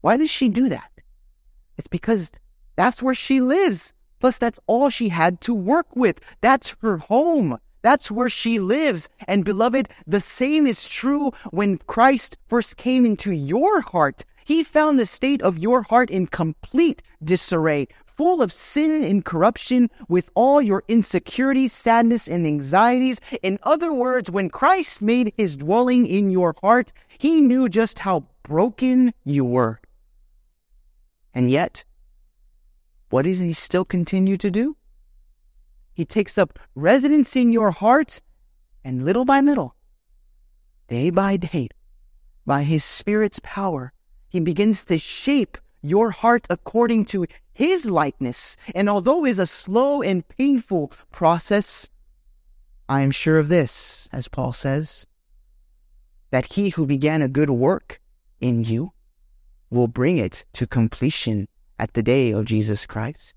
Why 0.00 0.16
does 0.16 0.30
she 0.30 0.48
do 0.48 0.68
that? 0.68 0.90
It's 1.76 1.88
because 1.88 2.32
that's 2.76 3.02
where 3.02 3.14
she 3.14 3.40
lives. 3.40 3.92
Plus, 4.20 4.38
that's 4.38 4.60
all 4.66 4.88
she 4.88 5.10
had 5.10 5.40
to 5.42 5.54
work 5.54 5.94
with. 5.94 6.20
That's 6.40 6.74
her 6.80 6.98
home. 6.98 7.58
That's 7.86 8.10
where 8.10 8.28
she 8.28 8.58
lives. 8.58 9.08
And 9.28 9.44
beloved, 9.44 9.88
the 10.08 10.20
same 10.20 10.66
is 10.66 10.88
true 10.88 11.30
when 11.52 11.78
Christ 11.78 12.36
first 12.48 12.76
came 12.76 13.06
into 13.06 13.30
your 13.30 13.80
heart. 13.80 14.24
He 14.44 14.64
found 14.64 14.98
the 14.98 15.06
state 15.06 15.40
of 15.40 15.56
your 15.56 15.82
heart 15.82 16.10
in 16.10 16.26
complete 16.26 17.00
disarray, 17.22 17.86
full 18.04 18.42
of 18.42 18.50
sin 18.50 19.04
and 19.04 19.24
corruption, 19.24 19.88
with 20.08 20.32
all 20.34 20.60
your 20.60 20.82
insecurities, 20.88 21.72
sadness, 21.72 22.26
and 22.26 22.44
anxieties. 22.44 23.20
In 23.40 23.56
other 23.62 23.92
words, 23.92 24.32
when 24.32 24.50
Christ 24.50 25.00
made 25.00 25.32
his 25.36 25.54
dwelling 25.54 26.08
in 26.08 26.28
your 26.32 26.56
heart, 26.62 26.92
he 27.18 27.40
knew 27.40 27.68
just 27.68 28.00
how 28.00 28.26
broken 28.42 29.14
you 29.24 29.44
were. 29.44 29.80
And 31.32 31.52
yet, 31.52 31.84
what 33.10 33.26
does 33.26 33.38
he 33.38 33.52
still 33.52 33.84
continue 33.84 34.36
to 34.38 34.50
do? 34.50 34.76
He 35.96 36.04
takes 36.04 36.36
up 36.36 36.58
residence 36.74 37.34
in 37.36 37.52
your 37.52 37.70
heart, 37.70 38.20
and 38.84 39.02
little 39.02 39.24
by 39.24 39.40
little, 39.40 39.74
day 40.88 41.08
by 41.08 41.38
day, 41.38 41.70
by 42.44 42.64
his 42.64 42.84
Spirit's 42.84 43.40
power, 43.42 43.94
he 44.28 44.38
begins 44.38 44.84
to 44.84 44.98
shape 44.98 45.56
your 45.80 46.10
heart 46.10 46.46
according 46.50 47.06
to 47.06 47.24
his 47.50 47.86
likeness. 47.86 48.58
And 48.74 48.90
although 48.90 49.24
it 49.24 49.30
is 49.30 49.38
a 49.38 49.46
slow 49.46 50.02
and 50.02 50.28
painful 50.28 50.92
process, 51.12 51.88
I 52.90 53.00
am 53.00 53.10
sure 53.10 53.38
of 53.38 53.48
this, 53.48 54.06
as 54.12 54.28
Paul 54.28 54.52
says, 54.52 55.06
that 56.30 56.52
he 56.52 56.68
who 56.68 56.84
began 56.84 57.22
a 57.22 57.28
good 57.28 57.48
work 57.48 58.02
in 58.38 58.64
you 58.64 58.92
will 59.70 59.88
bring 59.88 60.18
it 60.18 60.44
to 60.52 60.66
completion 60.66 61.48
at 61.78 61.94
the 61.94 62.02
day 62.02 62.32
of 62.32 62.44
Jesus 62.44 62.84
Christ. 62.84 63.34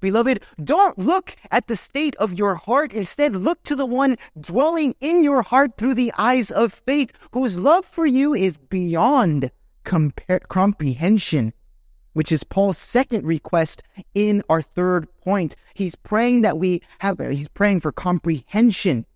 Beloved, 0.00 0.42
don't 0.62 0.98
look 0.98 1.36
at 1.50 1.66
the 1.66 1.76
state 1.76 2.14
of 2.16 2.38
your 2.38 2.54
heart. 2.54 2.92
Instead, 2.92 3.34
look 3.34 3.62
to 3.64 3.74
the 3.74 3.86
one 3.86 4.16
dwelling 4.38 4.94
in 5.00 5.24
your 5.24 5.42
heart 5.42 5.72
through 5.76 5.94
the 5.94 6.12
eyes 6.16 6.50
of 6.50 6.72
faith, 6.86 7.10
whose 7.32 7.58
love 7.58 7.84
for 7.84 8.06
you 8.06 8.34
is 8.34 8.56
beyond 8.56 9.50
compre- 9.84 10.46
comprehension 10.48 11.52
which 12.18 12.32
is 12.32 12.42
Paul's 12.42 12.76
second 12.76 13.24
request 13.24 13.80
in 14.12 14.42
our 14.48 14.60
third 14.60 15.06
point. 15.20 15.54
He's 15.74 15.94
praying 15.94 16.42
that 16.42 16.58
we 16.58 16.82
have, 16.98 17.20
he's 17.20 17.46
praying 17.46 17.80
for 17.80 17.92
comprehension. 17.92 19.06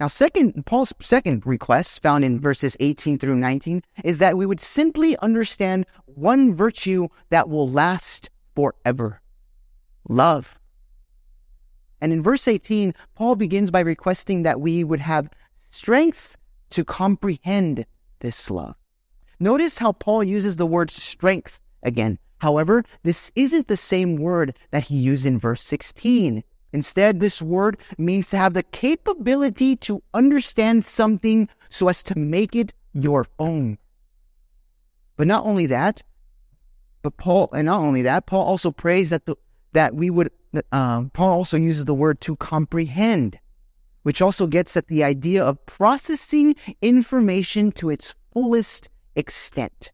Now, 0.00 0.08
second, 0.08 0.66
Paul's 0.66 0.92
second 1.00 1.46
request, 1.46 2.02
found 2.02 2.24
in 2.24 2.40
verses 2.40 2.76
18 2.80 3.18
through 3.18 3.36
19, 3.36 3.82
is 4.02 4.18
that 4.18 4.36
we 4.36 4.44
would 4.44 4.58
simply 4.58 5.16
understand 5.18 5.86
one 6.06 6.52
virtue 6.52 7.06
that 7.30 7.48
will 7.48 7.68
last 7.68 8.28
forever 8.56 9.20
love. 10.08 10.58
And 12.00 12.12
in 12.12 12.22
verse 12.22 12.48
18, 12.48 12.94
Paul 13.14 13.36
begins 13.36 13.70
by 13.70 13.80
requesting 13.80 14.42
that 14.42 14.60
we 14.60 14.84
would 14.84 15.00
have 15.00 15.30
strength 15.70 16.36
to 16.70 16.84
comprehend 16.84 17.86
this 18.20 18.50
love. 18.50 18.76
Notice 19.40 19.78
how 19.78 19.92
Paul 19.92 20.24
uses 20.24 20.56
the 20.56 20.66
word 20.66 20.90
strength 20.90 21.60
again 21.82 22.18
However, 22.38 22.84
this 23.02 23.30
isn't 23.34 23.68
the 23.68 23.76
same 23.76 24.16
word 24.16 24.56
that 24.70 24.84
he 24.84 24.96
used 24.96 25.26
in 25.26 25.38
verse 25.38 25.62
16. 25.62 26.44
Instead, 26.72 27.20
this 27.20 27.42
word 27.42 27.78
means 27.96 28.30
to 28.30 28.36
have 28.36 28.54
the 28.54 28.62
capability 28.62 29.74
to 29.76 30.02
understand 30.14 30.84
something 30.84 31.48
so 31.68 31.88
as 31.88 32.02
to 32.04 32.18
make 32.18 32.54
it 32.54 32.72
your 32.92 33.26
own. 33.38 33.78
But 35.16 35.26
not 35.26 35.44
only 35.46 35.66
that, 35.66 36.02
but 37.02 37.16
Paul, 37.16 37.48
and 37.52 37.66
not 37.66 37.80
only 37.80 38.02
that, 38.02 38.26
Paul 38.26 38.46
also 38.46 38.70
prays 38.70 39.10
that 39.10 39.26
the 39.26 39.36
that 39.78 39.94
we 39.94 40.10
would. 40.10 40.28
Um, 40.72 41.10
Paul 41.10 41.32
also 41.34 41.56
uses 41.56 41.84
the 41.84 41.94
word 41.94 42.20
to 42.22 42.34
comprehend, 42.34 43.38
which 44.02 44.20
also 44.20 44.48
gets 44.48 44.76
at 44.76 44.88
the 44.88 45.04
idea 45.04 45.44
of 45.44 45.64
processing 45.66 46.56
information 46.82 47.70
to 47.72 47.88
its 47.88 48.12
fullest 48.32 48.88
extent. 49.14 49.92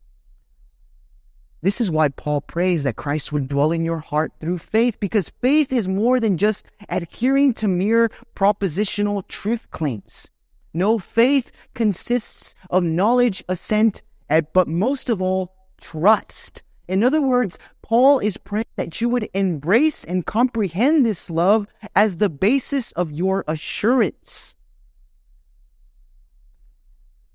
This 1.61 1.83
is 1.83 1.91
why 1.91 2.09
Paul 2.09 2.41
prays 2.41 2.83
that 2.85 2.97
Christ 2.97 3.31
would 3.31 3.47
dwell 3.47 3.73
in 3.73 3.85
your 3.85 3.99
heart 3.99 4.33
through 4.41 4.59
faith, 4.59 4.99
because 5.01 5.33
faith 5.43 5.71
is 5.71 5.87
more 5.87 6.19
than 6.19 6.39
just 6.39 6.65
adhering 6.89 7.53
to 7.55 7.69
mere 7.69 8.11
propositional 8.35 9.29
truth 9.29 9.71
claims. 9.71 10.31
No, 10.73 10.99
faith 10.99 11.53
consists 11.75 12.55
of 12.71 12.85
knowledge, 12.85 13.45
assent, 13.51 14.01
but 14.29 14.67
most 14.67 15.11
of 15.11 15.21
all, 15.21 15.55
trust. 15.79 16.63
In 16.89 17.05
other 17.05 17.21
words, 17.23 17.59
Paul 17.85 18.19
is 18.19 18.39
praying 18.39 18.73
that 18.77 19.03
you 19.03 19.11
would 19.11 19.29
embrace 19.35 20.05
and 20.05 20.25
comprehend 20.25 21.05
this 21.05 21.29
love 21.29 21.67
as 21.95 22.17
the 22.17 22.31
basis 22.31 22.93
of 22.93 23.13
your 23.13 23.45
assurance. 23.47 24.57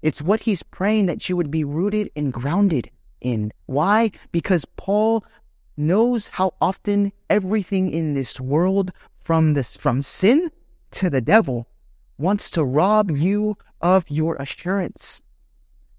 It's 0.02 0.24
what 0.24 0.40
he's 0.42 0.64
praying 0.64 1.06
that 1.06 1.30
you 1.30 1.38
would 1.38 1.52
be 1.52 1.64
rooted 1.64 2.10
and 2.16 2.34
grounded 2.34 2.90
in. 3.22 3.54
Why? 3.68 4.10
Because 4.32 4.66
Paul 4.76 5.24
knows 5.78 6.30
how 6.30 6.56
often 6.60 7.12
everything 7.30 7.92
in 7.92 8.16
this 8.16 8.42
world, 8.42 8.92
from 9.20 9.54
this 9.54 9.78
from 9.78 10.02
sin 10.02 10.50
to 10.98 11.12
the 11.12 11.22
devil, 11.22 11.68
wants 12.18 12.50
to 12.52 12.64
rob 12.66 13.12
you 13.12 13.56
of 13.82 14.10
your 14.10 14.36
assurance. 14.38 15.22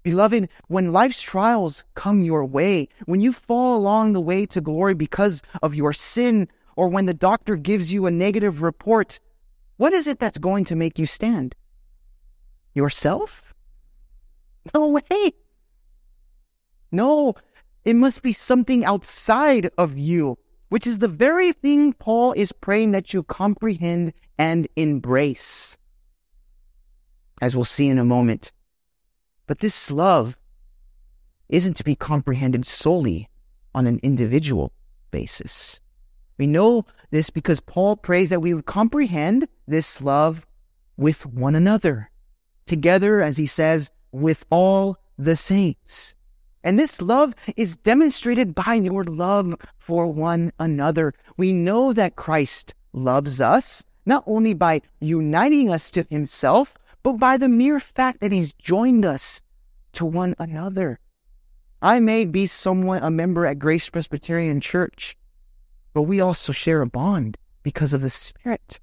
Beloved, 0.03 0.49
when 0.67 0.91
life's 0.91 1.21
trials 1.21 1.83
come 1.93 2.23
your 2.23 2.43
way, 2.43 2.87
when 3.05 3.21
you 3.21 3.31
fall 3.31 3.77
along 3.77 4.13
the 4.13 4.21
way 4.21 4.45
to 4.47 4.61
glory 4.61 4.95
because 4.95 5.41
of 5.61 5.75
your 5.75 5.93
sin, 5.93 6.47
or 6.75 6.87
when 6.87 7.05
the 7.05 7.13
doctor 7.13 7.55
gives 7.55 7.93
you 7.93 8.05
a 8.05 8.11
negative 8.11 8.61
report, 8.63 9.19
what 9.77 9.93
is 9.93 10.07
it 10.07 10.19
that's 10.19 10.37
going 10.37 10.65
to 10.65 10.75
make 10.75 10.97
you 10.97 11.05
stand? 11.05 11.55
Yourself? 12.73 13.53
No 14.73 14.87
way. 14.87 15.33
No, 16.91 17.35
it 17.85 17.95
must 17.95 18.21
be 18.21 18.33
something 18.33 18.83
outside 18.83 19.69
of 19.77 19.97
you, 19.97 20.37
which 20.69 20.87
is 20.87 20.99
the 20.99 21.07
very 21.07 21.51
thing 21.51 21.93
Paul 21.93 22.33
is 22.33 22.51
praying 22.51 22.91
that 22.91 23.13
you 23.13 23.23
comprehend 23.23 24.13
and 24.37 24.67
embrace. 24.75 25.77
As 27.41 27.55
we'll 27.55 27.65
see 27.65 27.87
in 27.87 27.97
a 27.97 28.05
moment. 28.05 28.51
But 29.51 29.59
this 29.59 29.91
love 29.91 30.37
isn't 31.49 31.73
to 31.73 31.83
be 31.83 31.93
comprehended 31.93 32.65
solely 32.65 33.27
on 33.75 33.85
an 33.85 33.99
individual 34.01 34.71
basis. 35.11 35.81
We 36.37 36.47
know 36.47 36.85
this 37.09 37.29
because 37.29 37.59
Paul 37.59 37.97
prays 37.97 38.29
that 38.29 38.39
we 38.39 38.53
would 38.53 38.65
comprehend 38.65 39.49
this 39.67 40.01
love 40.01 40.47
with 40.95 41.25
one 41.25 41.53
another, 41.53 42.11
together, 42.65 43.21
as 43.21 43.35
he 43.35 43.45
says, 43.45 43.91
with 44.13 44.45
all 44.49 44.97
the 45.17 45.35
saints. 45.35 46.15
And 46.63 46.79
this 46.79 47.01
love 47.01 47.35
is 47.57 47.75
demonstrated 47.75 48.55
by 48.55 48.75
your 48.75 49.03
love 49.03 49.55
for 49.77 50.07
one 50.07 50.53
another. 50.59 51.13
We 51.35 51.51
know 51.51 51.91
that 51.91 52.15
Christ 52.15 52.73
loves 52.93 53.41
us, 53.41 53.83
not 54.05 54.23
only 54.25 54.53
by 54.53 54.81
uniting 55.01 55.69
us 55.69 55.91
to 55.91 56.07
himself, 56.09 56.77
but 57.03 57.13
by 57.13 57.37
the 57.37 57.49
mere 57.49 57.79
fact 57.79 58.19
that 58.19 58.31
he's 58.31 58.53
joined 58.53 59.05
us 59.05 59.41
to 59.93 60.05
one 60.05 60.35
another. 60.39 60.99
I 61.81 61.99
may 61.99 62.25
be 62.25 62.45
somewhat 62.45 63.03
a 63.03 63.09
member 63.09 63.45
at 63.45 63.59
Grace 63.59 63.89
Presbyterian 63.89 64.61
Church, 64.61 65.17
but 65.93 66.03
we 66.03 66.21
also 66.21 66.51
share 66.51 66.81
a 66.81 66.87
bond 66.87 67.37
because 67.63 67.91
of 67.91 68.01
the 68.01 68.09
Spirit. 68.09 68.79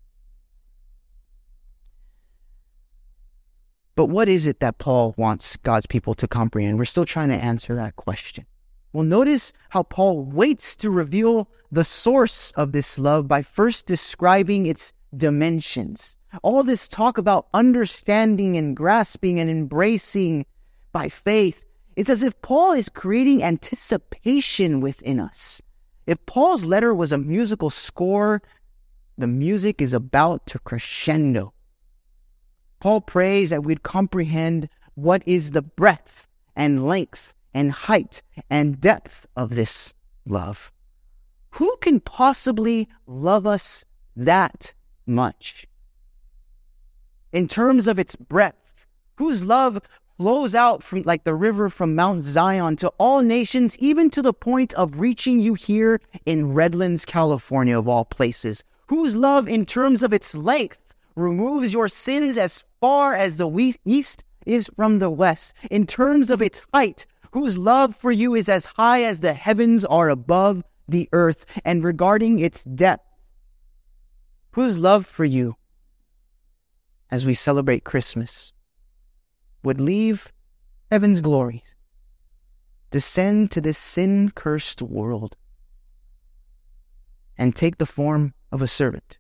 But 3.94 4.06
what 4.06 4.28
is 4.28 4.46
it 4.46 4.60
that 4.60 4.78
Paul 4.78 5.14
wants 5.16 5.56
God's 5.56 5.86
people 5.86 6.14
to 6.14 6.28
comprehend? 6.28 6.78
We're 6.78 6.84
still 6.84 7.04
trying 7.04 7.30
to 7.30 7.34
answer 7.34 7.74
that 7.74 7.96
question. 7.96 8.46
Well, 8.92 9.04
notice 9.04 9.52
how 9.70 9.82
Paul 9.82 10.24
waits 10.24 10.76
to 10.76 10.90
reveal 10.90 11.48
the 11.70 11.84
source 11.84 12.52
of 12.52 12.72
this 12.72 12.98
love 12.98 13.28
by 13.28 13.42
first 13.42 13.86
describing 13.86 14.66
its 14.66 14.92
dimensions. 15.16 16.16
All 16.42 16.62
this 16.62 16.88
talk 16.88 17.18
about 17.18 17.48
understanding 17.54 18.56
and 18.56 18.76
grasping 18.76 19.40
and 19.40 19.48
embracing 19.48 20.46
by 20.92 21.08
faith, 21.08 21.64
it's 21.96 22.10
as 22.10 22.22
if 22.22 22.40
Paul 22.42 22.72
is 22.72 22.88
creating 22.88 23.42
anticipation 23.42 24.80
within 24.80 25.20
us. 25.20 25.62
If 26.06 26.24
Paul's 26.26 26.64
letter 26.64 26.94
was 26.94 27.12
a 27.12 27.18
musical 27.18 27.70
score, 27.70 28.42
the 29.16 29.26
music 29.26 29.80
is 29.82 29.92
about 29.92 30.46
to 30.46 30.58
crescendo. 30.58 31.52
Paul 32.80 33.00
prays 33.00 33.50
that 33.50 33.64
we'd 33.64 33.82
comprehend 33.82 34.68
what 34.94 35.22
is 35.26 35.50
the 35.50 35.62
breadth 35.62 36.28
and 36.54 36.86
length 36.86 37.34
and 37.54 37.72
height 37.72 38.22
and 38.50 38.80
depth 38.80 39.26
of 39.36 39.50
this 39.50 39.94
love. 40.26 40.72
Who 41.52 41.76
can 41.80 42.00
possibly 42.00 42.88
love 43.06 43.46
us 43.46 43.84
that 44.14 44.74
much? 45.06 45.67
In 47.32 47.46
terms 47.46 47.86
of 47.86 47.98
its 47.98 48.16
breadth, 48.16 48.86
whose 49.16 49.42
love 49.42 49.80
flows 50.16 50.54
out 50.54 50.82
from 50.82 51.02
like 51.02 51.24
the 51.24 51.34
river 51.34 51.68
from 51.68 51.94
Mount 51.94 52.22
Zion 52.22 52.76
to 52.76 52.88
all 52.98 53.20
nations, 53.20 53.76
even 53.78 54.10
to 54.10 54.22
the 54.22 54.32
point 54.32 54.72
of 54.74 54.98
reaching 54.98 55.40
you 55.40 55.54
here 55.54 56.00
in 56.24 56.54
Redlands, 56.54 57.04
California, 57.04 57.78
of 57.78 57.86
all 57.86 58.04
places, 58.04 58.64
whose 58.88 59.14
love, 59.14 59.46
in 59.46 59.66
terms 59.66 60.02
of 60.02 60.12
its 60.12 60.34
length, 60.34 60.94
removes 61.14 61.72
your 61.72 61.88
sins 61.88 62.36
as 62.36 62.64
far 62.80 63.14
as 63.14 63.36
the 63.36 63.74
east 63.84 64.24
is 64.46 64.70
from 64.74 64.98
the 64.98 65.10
west, 65.10 65.52
in 65.70 65.86
terms 65.86 66.30
of 66.30 66.40
its 66.40 66.62
height, 66.72 67.06
whose 67.32 67.58
love 67.58 67.94
for 67.94 68.10
you 68.10 68.34
is 68.34 68.48
as 68.48 68.64
high 68.64 69.02
as 69.02 69.20
the 69.20 69.34
heavens 69.34 69.84
are 69.84 70.08
above 70.08 70.64
the 70.88 71.08
earth, 71.12 71.44
and 71.64 71.84
regarding 71.84 72.38
its 72.38 72.64
depth, 72.64 73.04
whose 74.52 74.78
love 74.78 75.04
for 75.04 75.26
you, 75.26 75.54
as 77.10 77.24
we 77.24 77.34
celebrate 77.34 77.84
Christmas, 77.84 78.52
would 79.62 79.80
leave 79.80 80.32
heaven's 80.90 81.20
glories, 81.20 81.62
descend 82.90 83.50
to 83.50 83.60
this 83.60 83.78
sin 83.78 84.30
cursed 84.30 84.82
world, 84.82 85.36
and 87.36 87.54
take 87.54 87.78
the 87.78 87.86
form 87.86 88.34
of 88.50 88.62
a 88.62 88.68
servant, 88.68 89.18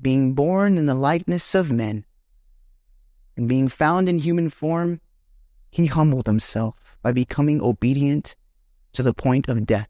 being 0.00 0.34
born 0.34 0.78
in 0.78 0.86
the 0.86 0.94
likeness 0.94 1.54
of 1.54 1.70
men 1.70 2.04
and 3.36 3.48
being 3.48 3.68
found 3.68 4.08
in 4.08 4.18
human 4.18 4.50
form, 4.50 5.00
he 5.70 5.86
humbled 5.86 6.26
himself 6.26 6.96
by 7.02 7.12
becoming 7.12 7.60
obedient 7.60 8.36
to 8.92 9.02
the 9.02 9.14
point 9.14 9.48
of 9.48 9.66
death, 9.66 9.88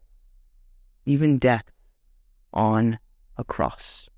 even 1.05 1.37
death 1.37 1.65
on 2.53 2.99
a 3.37 3.43
cross. 3.43 4.09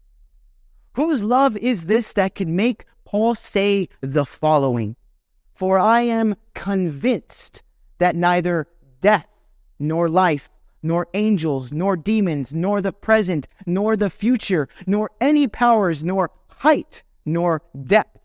Whose 0.95 1.23
love 1.23 1.55
is 1.57 1.85
this 1.85 2.13
that 2.13 2.35
can 2.35 2.55
make 2.55 2.85
Paul 3.05 3.35
say 3.35 3.89
the 4.01 4.25
following? 4.25 4.95
For 5.53 5.79
I 5.79 6.01
am 6.01 6.35
convinced 6.53 7.63
that 7.99 8.15
neither 8.15 8.67
death 9.01 9.27
nor 9.79 10.09
life, 10.09 10.49
nor 10.83 11.07
angels, 11.13 11.71
nor 11.71 11.95
demons, 11.95 12.53
nor 12.53 12.81
the 12.81 12.91
present, 12.91 13.47
nor 13.65 13.95
the 13.95 14.09
future, 14.09 14.67
nor 14.85 15.11
any 15.21 15.47
powers, 15.47 16.03
nor 16.03 16.31
height, 16.47 17.03
nor 17.25 17.61
depth 17.81 18.15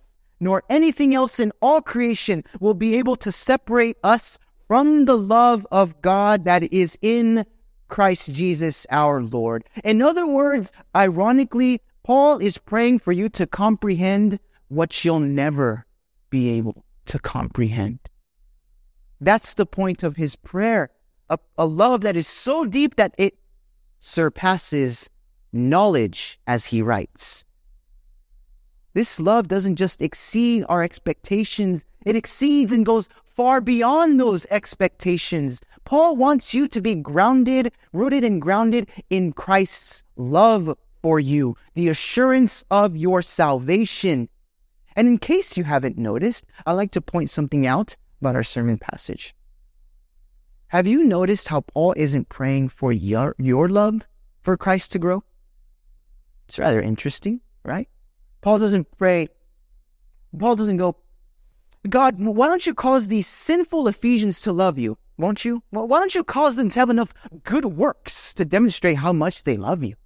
nor 0.41 0.65
anything 0.71 1.15
else 1.15 1.39
in 1.39 1.53
all 1.61 1.83
creation 1.83 2.43
will 2.59 2.75
be 2.75 2.97
able 2.97 3.15
to 3.15 3.31
separate 3.31 3.99
us 4.03 4.39
from 4.67 5.05
the 5.05 5.17
love 5.17 5.67
of 5.71 6.01
God 6.01 6.45
that 6.47 6.73
is 6.73 6.99
in 7.03 7.45
Christ 7.89 8.33
Jesus 8.33 8.87
our 8.91 9.21
Lord. 9.21 9.65
In 9.85 10.01
other 10.01 10.27
words, 10.27 10.73
ironically, 10.95 11.83
Paul 12.03 12.39
is 12.39 12.59
praying 12.59 13.01
for 13.01 13.13
you 13.13 13.29
to 13.31 13.47
comprehend 13.47 14.39
what 14.69 15.05
you'll 15.05 15.21
never 15.21 15.87
be 16.31 16.51
able 16.51 16.85
to 17.07 17.19
comprehend. 17.19 17.99
That's 19.21 19.55
the 19.55 19.67
point 19.67 20.03
of 20.03 20.17
his 20.17 20.37
prayer. 20.37 20.91
A, 21.29 21.39
a 21.59 21.67
love 21.67 22.01
that 22.03 22.17
is 22.17 22.27
so 22.27 22.65
deep 22.65 22.97
that 22.97 23.15
it 23.19 23.39
surpasses 23.99 25.11
knowledge, 25.53 26.41
as 26.47 26.67
he 26.67 26.81
writes. 26.81 27.45
This 28.95 29.21
love 29.21 29.49
doesn't 29.49 29.77
just 29.77 30.03
exceed 30.03 30.65
our 30.69 30.83
expectations, 30.83 31.85
it 32.05 32.17
exceeds 32.17 32.73
and 32.73 32.87
goes 32.87 33.09
far 33.25 33.61
beyond 33.61 34.19
those 34.19 34.47
expectations. 34.51 35.61
Paul 35.85 36.17
wants 36.17 36.55
you 36.55 36.67
to 36.69 36.81
be 36.81 36.95
grounded, 36.95 37.73
rooted 37.93 38.25
and 38.25 38.41
grounded 38.41 38.89
in 39.09 39.33
Christ's 39.33 40.03
love 40.17 40.77
for 41.03 41.21
you, 41.21 41.57
the 41.75 41.89
assurance 41.89 42.65
of 42.71 42.97
your 42.97 43.23
salvation. 43.23 44.29
And 44.97 45.09
in 45.09 45.19
case 45.19 45.57
you 45.57 45.65
haven't 45.65 45.99
noticed, 45.99 46.47
I'd 46.67 46.73
like 46.73 46.91
to 46.93 47.01
point 47.01 47.31
something 47.31 47.67
out 47.67 47.97
about 48.21 48.37
our 48.37 48.43
sermon 48.43 48.79
passage. 48.79 49.35
Have 50.69 50.87
you 50.87 51.05
noticed 51.05 51.49
how 51.49 51.63
Paul 51.63 51.95
isn't 51.97 52.29
praying 52.29 52.69
for 52.69 52.93
your, 52.93 53.35
your 53.39 53.69
love 53.69 54.03
for 54.43 54.57
Christ 54.57 54.93
to 54.93 54.99
grow? 54.99 55.25
It's 56.49 56.59
rather 56.59 56.81
interesting, 56.81 57.41
right? 57.65 57.89
Paul 58.41 58.59
doesn't 58.59 58.97
pray, 58.97 59.29
Paul 60.39 60.57
doesn't 60.57 60.77
go, 60.77 60.97
God, 61.89 62.21
why 62.21 62.47
don't 62.47 62.67
you 62.67 62.75
cause 62.75 63.07
these 63.07 63.27
sinful 63.27 63.89
Ephesians 63.89 64.41
to 64.43 64.53
love 64.53 64.79
you? 64.79 64.99
Won't 65.17 65.45
you? 65.45 65.63
Why 65.71 65.99
don't 65.99 66.15
you 66.15 66.25
cause 66.25 66.57
them 66.57 66.71
to 66.71 66.79
have 66.79 66.91
enough 66.91 67.13
good 67.43 67.65
works 67.65 68.33
to 68.35 68.45
demonstrate 68.45 68.99
how 68.99 69.13
much 69.13 69.45
they 69.45 69.57
love 69.57 69.83
you? 69.83 69.97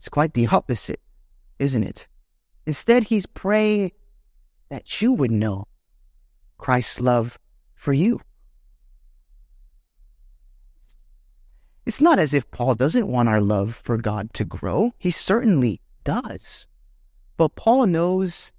It's 0.00 0.08
quite 0.08 0.32
the 0.32 0.46
opposite, 0.46 1.02
isn't 1.58 1.84
it? 1.84 2.08
Instead, 2.64 3.04
he's 3.04 3.26
praying 3.26 3.92
that 4.70 5.02
you 5.02 5.12
would 5.12 5.30
know 5.30 5.68
Christ's 6.56 7.02
love 7.02 7.38
for 7.74 7.92
you. 7.92 8.22
It's 11.84 12.00
not 12.00 12.18
as 12.18 12.32
if 12.32 12.50
Paul 12.50 12.76
doesn't 12.76 13.08
want 13.08 13.28
our 13.28 13.42
love 13.42 13.74
for 13.74 13.98
God 13.98 14.32
to 14.32 14.44
grow. 14.46 14.94
He 14.96 15.10
certainly 15.10 15.82
does. 16.02 16.66
But 17.36 17.54
Paul 17.54 17.86
knows 17.86 18.52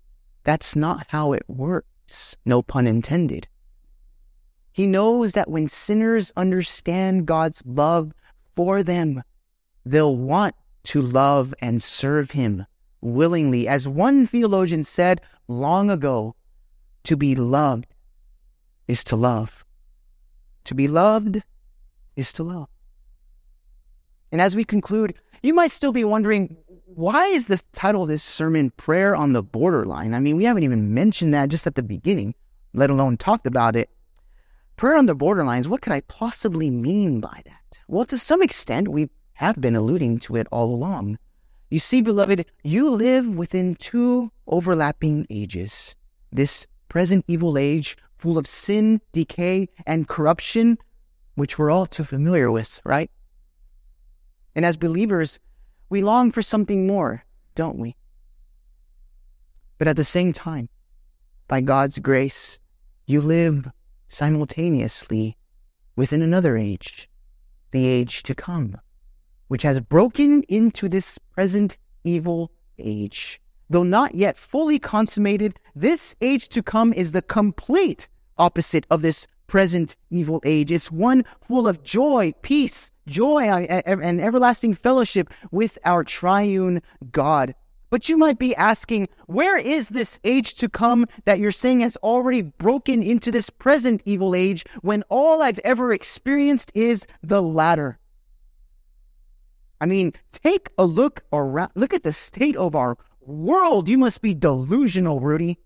that's 0.44 0.76
not 0.76 1.08
how 1.10 1.34
it 1.34 1.46
works, 1.48 2.38
no 2.46 2.62
pun 2.62 2.86
intended. 2.86 3.48
He 4.72 4.86
knows 4.86 5.32
that 5.32 5.50
when 5.50 5.68
sinners 5.68 6.32
understand 6.38 7.26
God's 7.26 7.64
love 7.66 8.14
for 8.56 8.84
them, 8.84 9.24
they'll 9.84 10.16
want 10.16 10.54
to 10.84 11.02
love 11.02 11.54
and 11.62 11.82
serve 11.82 12.32
Him 12.32 12.66
willingly. 13.02 13.68
As 13.68 13.88
one 13.88 14.28
theologian 14.28 14.84
said 14.84 15.22
long 15.48 15.90
ago, 15.90 16.36
to 17.04 17.18
be 17.18 17.36
loved 17.36 17.88
is 18.88 19.04
to 19.06 19.16
love. 19.16 19.66
To 20.66 20.76
be 20.76 20.88
loved 20.88 21.42
is 22.16 22.32
to 22.34 22.44
love. 22.44 22.70
And 24.32 24.42
as 24.42 24.56
we 24.56 24.64
conclude, 24.64 25.16
you 25.42 25.54
might 25.54 25.72
still 25.72 25.92
be 25.92 26.04
wondering 26.04 26.58
why 26.86 27.28
is 27.28 27.48
the 27.48 27.60
title 27.74 28.04
of 28.04 28.10
this 28.10 28.24
sermon 28.24 28.70
Prayer 28.72 29.16
on 29.16 29.34
the 29.34 29.42
Borderline? 29.42 30.14
I 30.14 30.20
mean, 30.20 30.36
we 30.36 30.44
haven't 30.44 30.64
even 30.64 30.94
mentioned 30.94 31.34
that 31.34 31.50
just 31.50 31.66
at 31.66 31.76
the 31.76 31.84
beginning, 31.84 32.36
let 32.74 32.90
alone 32.90 33.18
talked 33.18 33.48
about 33.48 33.76
it. 33.76 33.90
Prayer 34.76 34.98
on 34.98 35.06
the 35.06 35.16
borderlines, 35.16 35.68
what 35.68 35.82
could 35.82 35.94
I 35.94 36.02
possibly 36.02 36.70
mean 36.70 37.20
by 37.22 37.42
that? 37.46 37.80
Well, 37.88 38.06
to 38.06 38.18
some 38.18 38.42
extent, 38.42 38.88
we 38.88 39.10
have 39.42 39.60
been 39.60 39.76
alluding 39.76 40.20
to 40.20 40.36
it 40.36 40.46
all 40.52 40.74
along. 40.74 41.18
You 41.72 41.80
see, 41.80 42.04
beloved, 42.04 42.46
you 42.64 42.88
live 42.92 43.26
within 43.26 43.74
two 43.74 44.32
overlapping 44.46 45.26
ages. 45.32 45.96
This 46.32 46.68
present 46.90 47.26
evil 47.28 47.58
age, 47.58 47.98
full 48.20 48.38
of 48.38 48.46
sin, 48.46 49.02
decay, 49.14 49.68
and 49.88 50.08
corruption, 50.08 50.78
which 51.34 51.58
we're 51.58 51.72
all 51.72 51.88
too 51.88 52.04
familiar 52.04 52.52
with, 52.52 52.80
right? 52.86 53.10
And 54.56 54.64
as 54.64 54.78
believers, 54.78 55.40
we 55.90 56.04
long 56.04 56.32
for 56.32 56.44
something 56.44 56.86
more, 56.86 57.26
don't 57.56 57.80
we? 57.80 57.96
But 59.80 59.88
at 59.88 59.96
the 59.96 60.04
same 60.04 60.34
time, 60.34 60.70
by 61.48 61.62
God's 61.62 61.98
grace, 61.98 62.60
you 63.08 63.22
live 63.22 63.72
simultaneously 64.08 65.36
within 65.96 66.22
another 66.22 66.58
age, 66.58 67.10
the 67.72 67.88
age 67.88 68.22
to 68.24 68.36
come, 68.36 68.78
which 69.52 69.64
has 69.64 69.82
broken 69.82 70.44
into 70.44 70.88
this 70.88 71.18
present 71.18 71.76
evil 72.06 72.54
age. 72.80 73.42
Though 73.70 73.84
not 73.84 74.16
yet 74.16 74.38
fully 74.38 74.80
consummated, 74.80 75.60
this 75.76 76.16
age 76.22 76.48
to 76.56 76.64
come 76.64 76.94
is 76.94 77.12
the 77.12 77.22
complete 77.22 78.08
opposite 78.38 78.86
of 78.90 79.02
this 79.02 79.28
present 79.48 79.98
evil 80.10 80.42
age. 80.46 80.72
It's 80.72 80.90
one 80.90 81.26
full 81.46 81.68
of 81.68 81.84
joy, 81.84 82.34
peace, 82.42 82.94
joy, 83.08 83.42
and 83.42 84.22
everlasting 84.22 84.74
fellowship 84.74 85.30
with 85.52 85.78
our 85.84 86.06
triune 86.06 86.82
God. 87.12 87.54
But 87.90 88.08
you 88.08 88.16
might 88.16 88.40
be 88.40 88.56
asking, 88.56 89.10
where 89.26 89.58
is 89.58 89.90
this 89.90 90.18
age 90.24 90.56
to 90.56 90.70
come 90.70 91.08
that 91.26 91.40
you're 91.40 91.52
saying 91.52 91.82
has 91.82 91.98
already 91.98 92.42
broken 92.42 93.04
into 93.04 93.34
this 93.34 93.50
present 93.50 94.02
evil 94.06 94.34
age 94.34 94.64
when 94.82 95.04
all 95.10 95.42
I've 95.42 95.60
ever 95.60 95.92
experienced 95.92 96.72
is 96.74 97.06
the 97.22 97.42
latter? 97.42 97.98
I 99.82 99.88
mean, 99.88 100.14
take 100.32 100.70
a 100.78 100.86
look 100.86 101.24
around, 101.34 101.72
look 101.74 101.92
at 101.92 102.04
the 102.04 102.14
state 102.14 102.56
of 102.56 102.76
our 102.76 102.98
world. 103.20 103.90
You 103.90 103.98
must 103.98 104.22
be 104.22 104.36
delusional, 104.36 105.20
Rudy. 105.20 105.58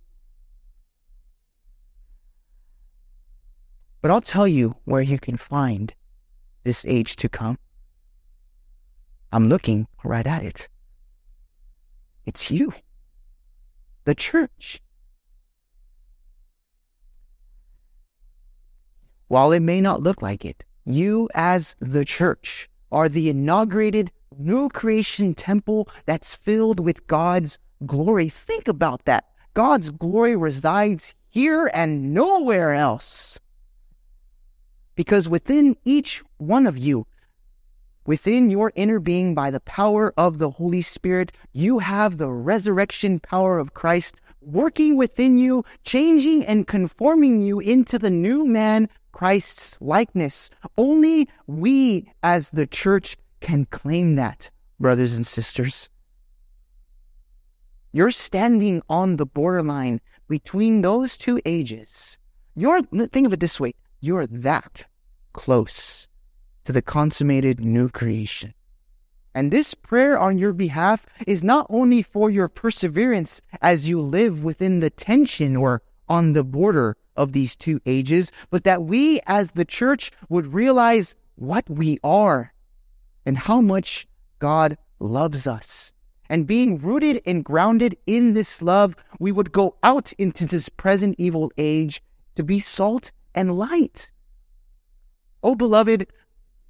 But 4.02 4.12
I'll 4.12 4.22
tell 4.22 4.48
you 4.48 4.78
where 4.86 5.02
you 5.02 5.20
can 5.20 5.36
find 5.36 5.94
this 6.64 6.86
age 6.86 7.18
to 7.18 7.28
come. 7.28 7.60
I'm 9.34 9.50
looking 9.50 9.86
right 10.06 10.26
at 10.26 10.44
it. 10.44 10.70
It's 12.26 12.50
you, 12.50 12.72
the 14.06 14.16
church. 14.16 14.82
While 19.28 19.52
it 19.52 19.60
may 19.60 19.82
not 19.82 20.02
look 20.02 20.22
like 20.22 20.46
it, 20.46 20.64
you 20.86 21.28
as 21.34 21.76
the 21.82 22.06
church 22.06 22.70
are 22.92 23.10
the 23.10 23.30
inaugurated 23.30 24.12
new 24.38 24.70
creation 24.70 25.34
temple 25.34 25.90
that's 26.06 26.36
filled 26.36 26.80
with 26.80 27.08
God's 27.08 27.58
glory. 27.86 28.30
Think 28.30 28.68
about 28.68 29.06
that. 29.06 29.26
God's 29.54 29.90
glory 29.90 30.36
resides 30.36 31.14
here 31.30 31.70
and 31.74 32.14
nowhere 32.14 32.74
else. 32.74 33.40
Because 34.96 35.28
within 35.28 35.76
each 35.84 36.24
one 36.38 36.68
of 36.68 36.78
you, 36.78 37.08
within 38.06 38.50
your 38.50 38.72
inner 38.76 39.00
being, 39.00 39.34
by 39.34 39.52
the 39.52 39.60
power 39.60 40.14
of 40.18 40.38
the 40.38 40.52
Holy 40.52 40.82
Spirit, 40.82 41.32
you 41.52 41.80
have 41.80 42.18
the 42.18 42.30
resurrection 42.30 43.20
power 43.20 43.60
of 43.60 43.74
Christ 43.74 44.16
working 44.42 44.96
within 44.96 45.38
you, 45.38 45.66
changing 45.84 46.46
and 46.46 46.68
conforming 46.68 47.42
you 47.42 47.60
into 47.60 47.98
the 47.98 48.12
new 48.12 48.46
man, 48.46 48.88
Christ's 49.16 49.78
likeness. 49.80 50.50
Only 50.78 51.30
we 51.48 52.12
as 52.22 52.50
the 52.50 52.68
church 52.68 53.16
can 53.40 53.64
claim 53.64 54.16
that, 54.16 54.52
brothers 54.78 55.16
and 55.16 55.26
sisters. 55.26 55.88
You're 57.94 58.12
standing 58.12 58.82
on 58.90 59.16
the 59.16 59.26
borderline 59.26 60.02
between 60.28 60.82
those 60.82 61.18
two 61.18 61.40
ages. 61.46 62.18
You're, 62.56 62.82
think 62.82 63.26
of 63.26 63.32
it 63.32 63.40
this 63.40 63.58
way 63.58 63.72
you're 64.02 64.28
that 64.28 64.86
close 65.32 66.08
to 66.66 66.74
the 66.74 66.82
consummated 66.82 67.62
new 67.62 67.88
creation. 67.88 68.54
And 69.34 69.50
this 69.50 69.74
prayer 69.76 70.20
on 70.20 70.38
your 70.38 70.52
behalf 70.52 71.06
is 71.26 71.42
not 71.42 71.68
only 71.70 72.02
for 72.02 72.30
your 72.30 72.50
perseverance 72.50 73.42
as 73.62 73.88
you 73.88 74.02
live 74.02 74.44
within 74.44 74.82
the 74.82 74.90
tension 74.90 75.56
or 75.56 75.84
on 76.08 76.34
the 76.34 76.44
border 76.44 76.98
of 77.16 77.32
these 77.32 77.56
two 77.56 77.82
ages, 77.86 78.32
but 78.50 78.64
that 78.64 78.84
we 78.84 79.22
as 79.26 79.52
the 79.52 79.66
church 79.66 80.12
would 80.30 80.54
realize 80.54 81.16
what 81.36 81.70
we 81.70 81.98
are 82.04 82.54
and 83.26 83.38
how 83.38 83.62
much 83.62 84.08
God 84.40 84.78
loves 85.00 85.48
us. 85.48 85.94
And 86.30 86.48
being 86.48 86.80
rooted 86.80 87.22
and 87.26 87.46
grounded 87.46 87.98
in 88.08 88.34
this 88.34 88.62
love, 88.62 88.96
we 89.20 89.32
would 89.32 89.52
go 89.52 89.76
out 89.84 90.12
into 90.14 90.46
this 90.46 90.70
present 90.70 91.16
evil 91.18 91.52
age 91.58 92.02
to 92.36 92.44
be 92.44 92.60
salt 92.60 93.12
and 93.34 93.58
light. 93.58 94.12
Oh, 95.44 95.56
beloved, 95.56 96.08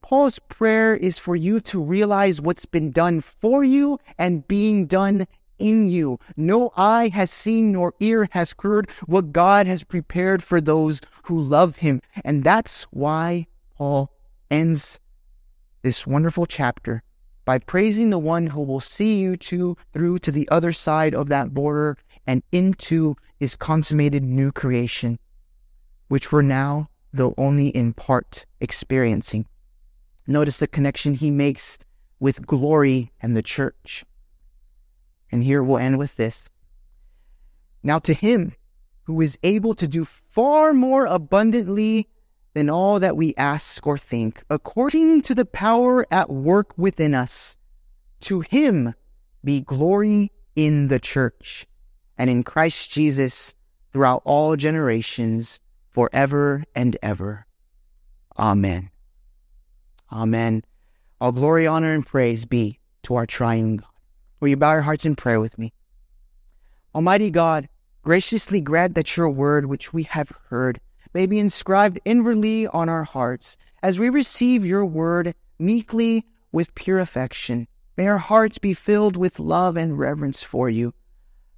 Paul's 0.01 0.39
prayer 0.39 0.95
is 0.95 1.17
for 1.17 1.35
you 1.35 1.59
to 1.61 1.81
realize 1.81 2.41
what's 2.41 2.65
been 2.65 2.91
done 2.91 3.21
for 3.21 3.63
you 3.63 3.99
and 4.17 4.47
being 4.47 4.85
done 4.85 5.25
in 5.59 5.89
you. 5.89 6.19
No 6.35 6.71
eye 6.75 7.09
has 7.09 7.31
seen 7.31 7.71
nor 7.71 7.93
ear 7.99 8.27
has 8.31 8.53
heard 8.61 8.89
what 9.05 9.31
God 9.31 9.67
has 9.67 9.83
prepared 9.83 10.43
for 10.43 10.59
those 10.59 11.01
who 11.23 11.39
love 11.39 11.77
him. 11.77 12.01
And 12.23 12.43
that's 12.43 12.83
why 12.83 13.47
Paul 13.77 14.11
ends 14.49 14.99
this 15.81 16.07
wonderful 16.07 16.45
chapter 16.45 17.03
by 17.45 17.59
praising 17.59 18.09
the 18.09 18.19
one 18.19 18.47
who 18.47 18.63
will 18.63 18.79
see 18.79 19.17
you 19.17 19.37
to 19.37 19.77
through 19.93 20.19
to 20.19 20.31
the 20.31 20.49
other 20.49 20.73
side 20.73 21.13
of 21.13 21.27
that 21.29 21.53
border 21.53 21.97
and 22.25 22.41
into 22.51 23.15
his 23.39 23.55
consummated 23.55 24.23
new 24.23 24.51
creation, 24.51 25.19
which 26.07 26.31
we're 26.31 26.41
now 26.41 26.89
though 27.15 27.33
only 27.37 27.69
in 27.69 27.93
part 27.93 28.45
experiencing. 28.59 29.45
Notice 30.27 30.57
the 30.57 30.67
connection 30.67 31.13
he 31.13 31.29
makes 31.29 31.77
with 32.19 32.45
glory 32.45 33.11
and 33.21 33.35
the 33.35 33.43
church. 33.43 34.03
And 35.31 35.43
here 35.43 35.63
we'll 35.63 35.77
end 35.77 35.97
with 35.97 36.15
this. 36.15 36.49
Now, 37.83 37.99
to 37.99 38.13
him 38.13 38.53
who 39.03 39.21
is 39.21 39.37
able 39.43 39.75
to 39.75 39.87
do 39.87 40.05
far 40.05 40.73
more 40.73 41.05
abundantly 41.05 42.09
than 42.53 42.69
all 42.69 42.99
that 42.99 43.17
we 43.17 43.35
ask 43.35 43.85
or 43.85 43.97
think, 43.97 44.43
according 44.49 45.21
to 45.21 45.35
the 45.35 45.45
power 45.45 46.07
at 46.09 46.29
work 46.29 46.73
within 46.77 47.13
us. 47.13 47.57
To 48.21 48.39
him 48.41 48.95
be 49.43 49.61
glory 49.61 50.31
in 50.55 50.87
the 50.87 50.99
church 50.99 51.67
and 52.17 52.29
in 52.29 52.43
Christ 52.43 52.89
Jesus 52.89 53.53
throughout 53.91 54.21
all 54.25 54.55
generations, 54.55 55.59
forever 55.91 56.63
and 56.73 56.97
ever. 57.03 57.45
Amen. 58.39 58.89
Amen. 60.11 60.63
All 61.19 61.31
glory, 61.31 61.67
honor, 61.67 61.93
and 61.93 62.05
praise 62.05 62.45
be 62.45 62.79
to 63.03 63.15
our 63.15 63.25
triune 63.25 63.77
God. 63.77 63.94
Will 64.45 64.49
you 64.49 64.57
bow 64.57 64.73
your 64.73 64.83
hearts 64.83 65.05
in 65.05 65.15
prayer 65.15 65.41
with 65.41 65.57
me? 65.57 65.73
Almighty 66.93 67.31
God, 67.31 67.67
graciously 68.03 68.61
grant 68.61 68.93
that 68.93 69.17
your 69.17 69.27
word, 69.27 69.65
which 69.65 69.91
we 69.91 70.03
have 70.03 70.31
heard, 70.49 70.79
may 71.15 71.25
be 71.25 71.39
inscribed 71.39 71.99
inwardly 72.05 72.67
on 72.67 72.87
our 72.87 73.05
hearts 73.05 73.57
as 73.81 73.97
we 73.97 74.07
receive 74.07 74.63
your 74.63 74.85
word 74.85 75.33
meekly 75.57 76.27
with 76.51 76.75
pure 76.75 76.99
affection. 76.99 77.67
May 77.97 78.05
our 78.05 78.19
hearts 78.19 78.59
be 78.59 78.75
filled 78.75 79.17
with 79.17 79.39
love 79.39 79.77
and 79.77 79.97
reverence 79.97 80.43
for 80.43 80.69
you. 80.69 80.93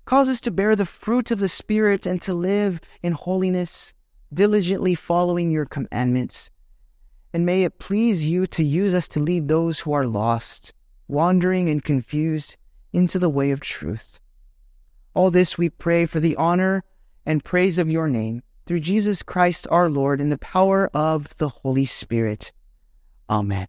Cause 0.06 0.30
us 0.30 0.40
to 0.40 0.50
bear 0.50 0.74
the 0.74 0.86
fruit 0.86 1.30
of 1.30 1.40
the 1.40 1.50
Spirit 1.50 2.06
and 2.06 2.22
to 2.22 2.34
live 2.34 2.80
in 3.04 3.12
holiness, 3.12 3.94
diligently 4.34 4.96
following 4.96 5.52
your 5.52 5.66
commandments. 5.66 6.52
And 7.34 7.46
may 7.46 7.66
it 7.66 7.80
please 7.80 8.26
you 8.26 8.48
to 8.48 8.64
use 8.64 8.94
us 8.94 9.10
to 9.10 9.20
lead 9.20 9.50
those 9.50 9.80
who 9.80 9.92
are 9.92 10.08
lost, 10.08 10.72
wandering 11.10 11.68
and 11.68 11.84
confused, 11.84 12.56
into 12.94 13.20
the 13.20 13.30
way 13.30 13.52
of 13.52 13.60
truth. 13.60 14.20
All 15.14 15.32
this 15.32 15.58
we 15.58 15.70
pray 15.70 16.06
for 16.06 16.20
the 16.20 16.36
honor 16.36 16.84
and 17.26 17.44
praise 17.44 17.78
of 17.78 17.90
your 17.90 18.08
name 18.08 18.44
through 18.66 18.82
Jesus 18.82 19.24
Christ 19.24 19.66
our 19.72 19.90
Lord 19.90 20.22
in 20.22 20.30
the 20.30 20.38
power 20.38 20.90
of 20.94 21.36
the 21.38 21.50
Holy 21.50 21.86
Spirit. 21.86 22.52
Amen. 23.30 23.68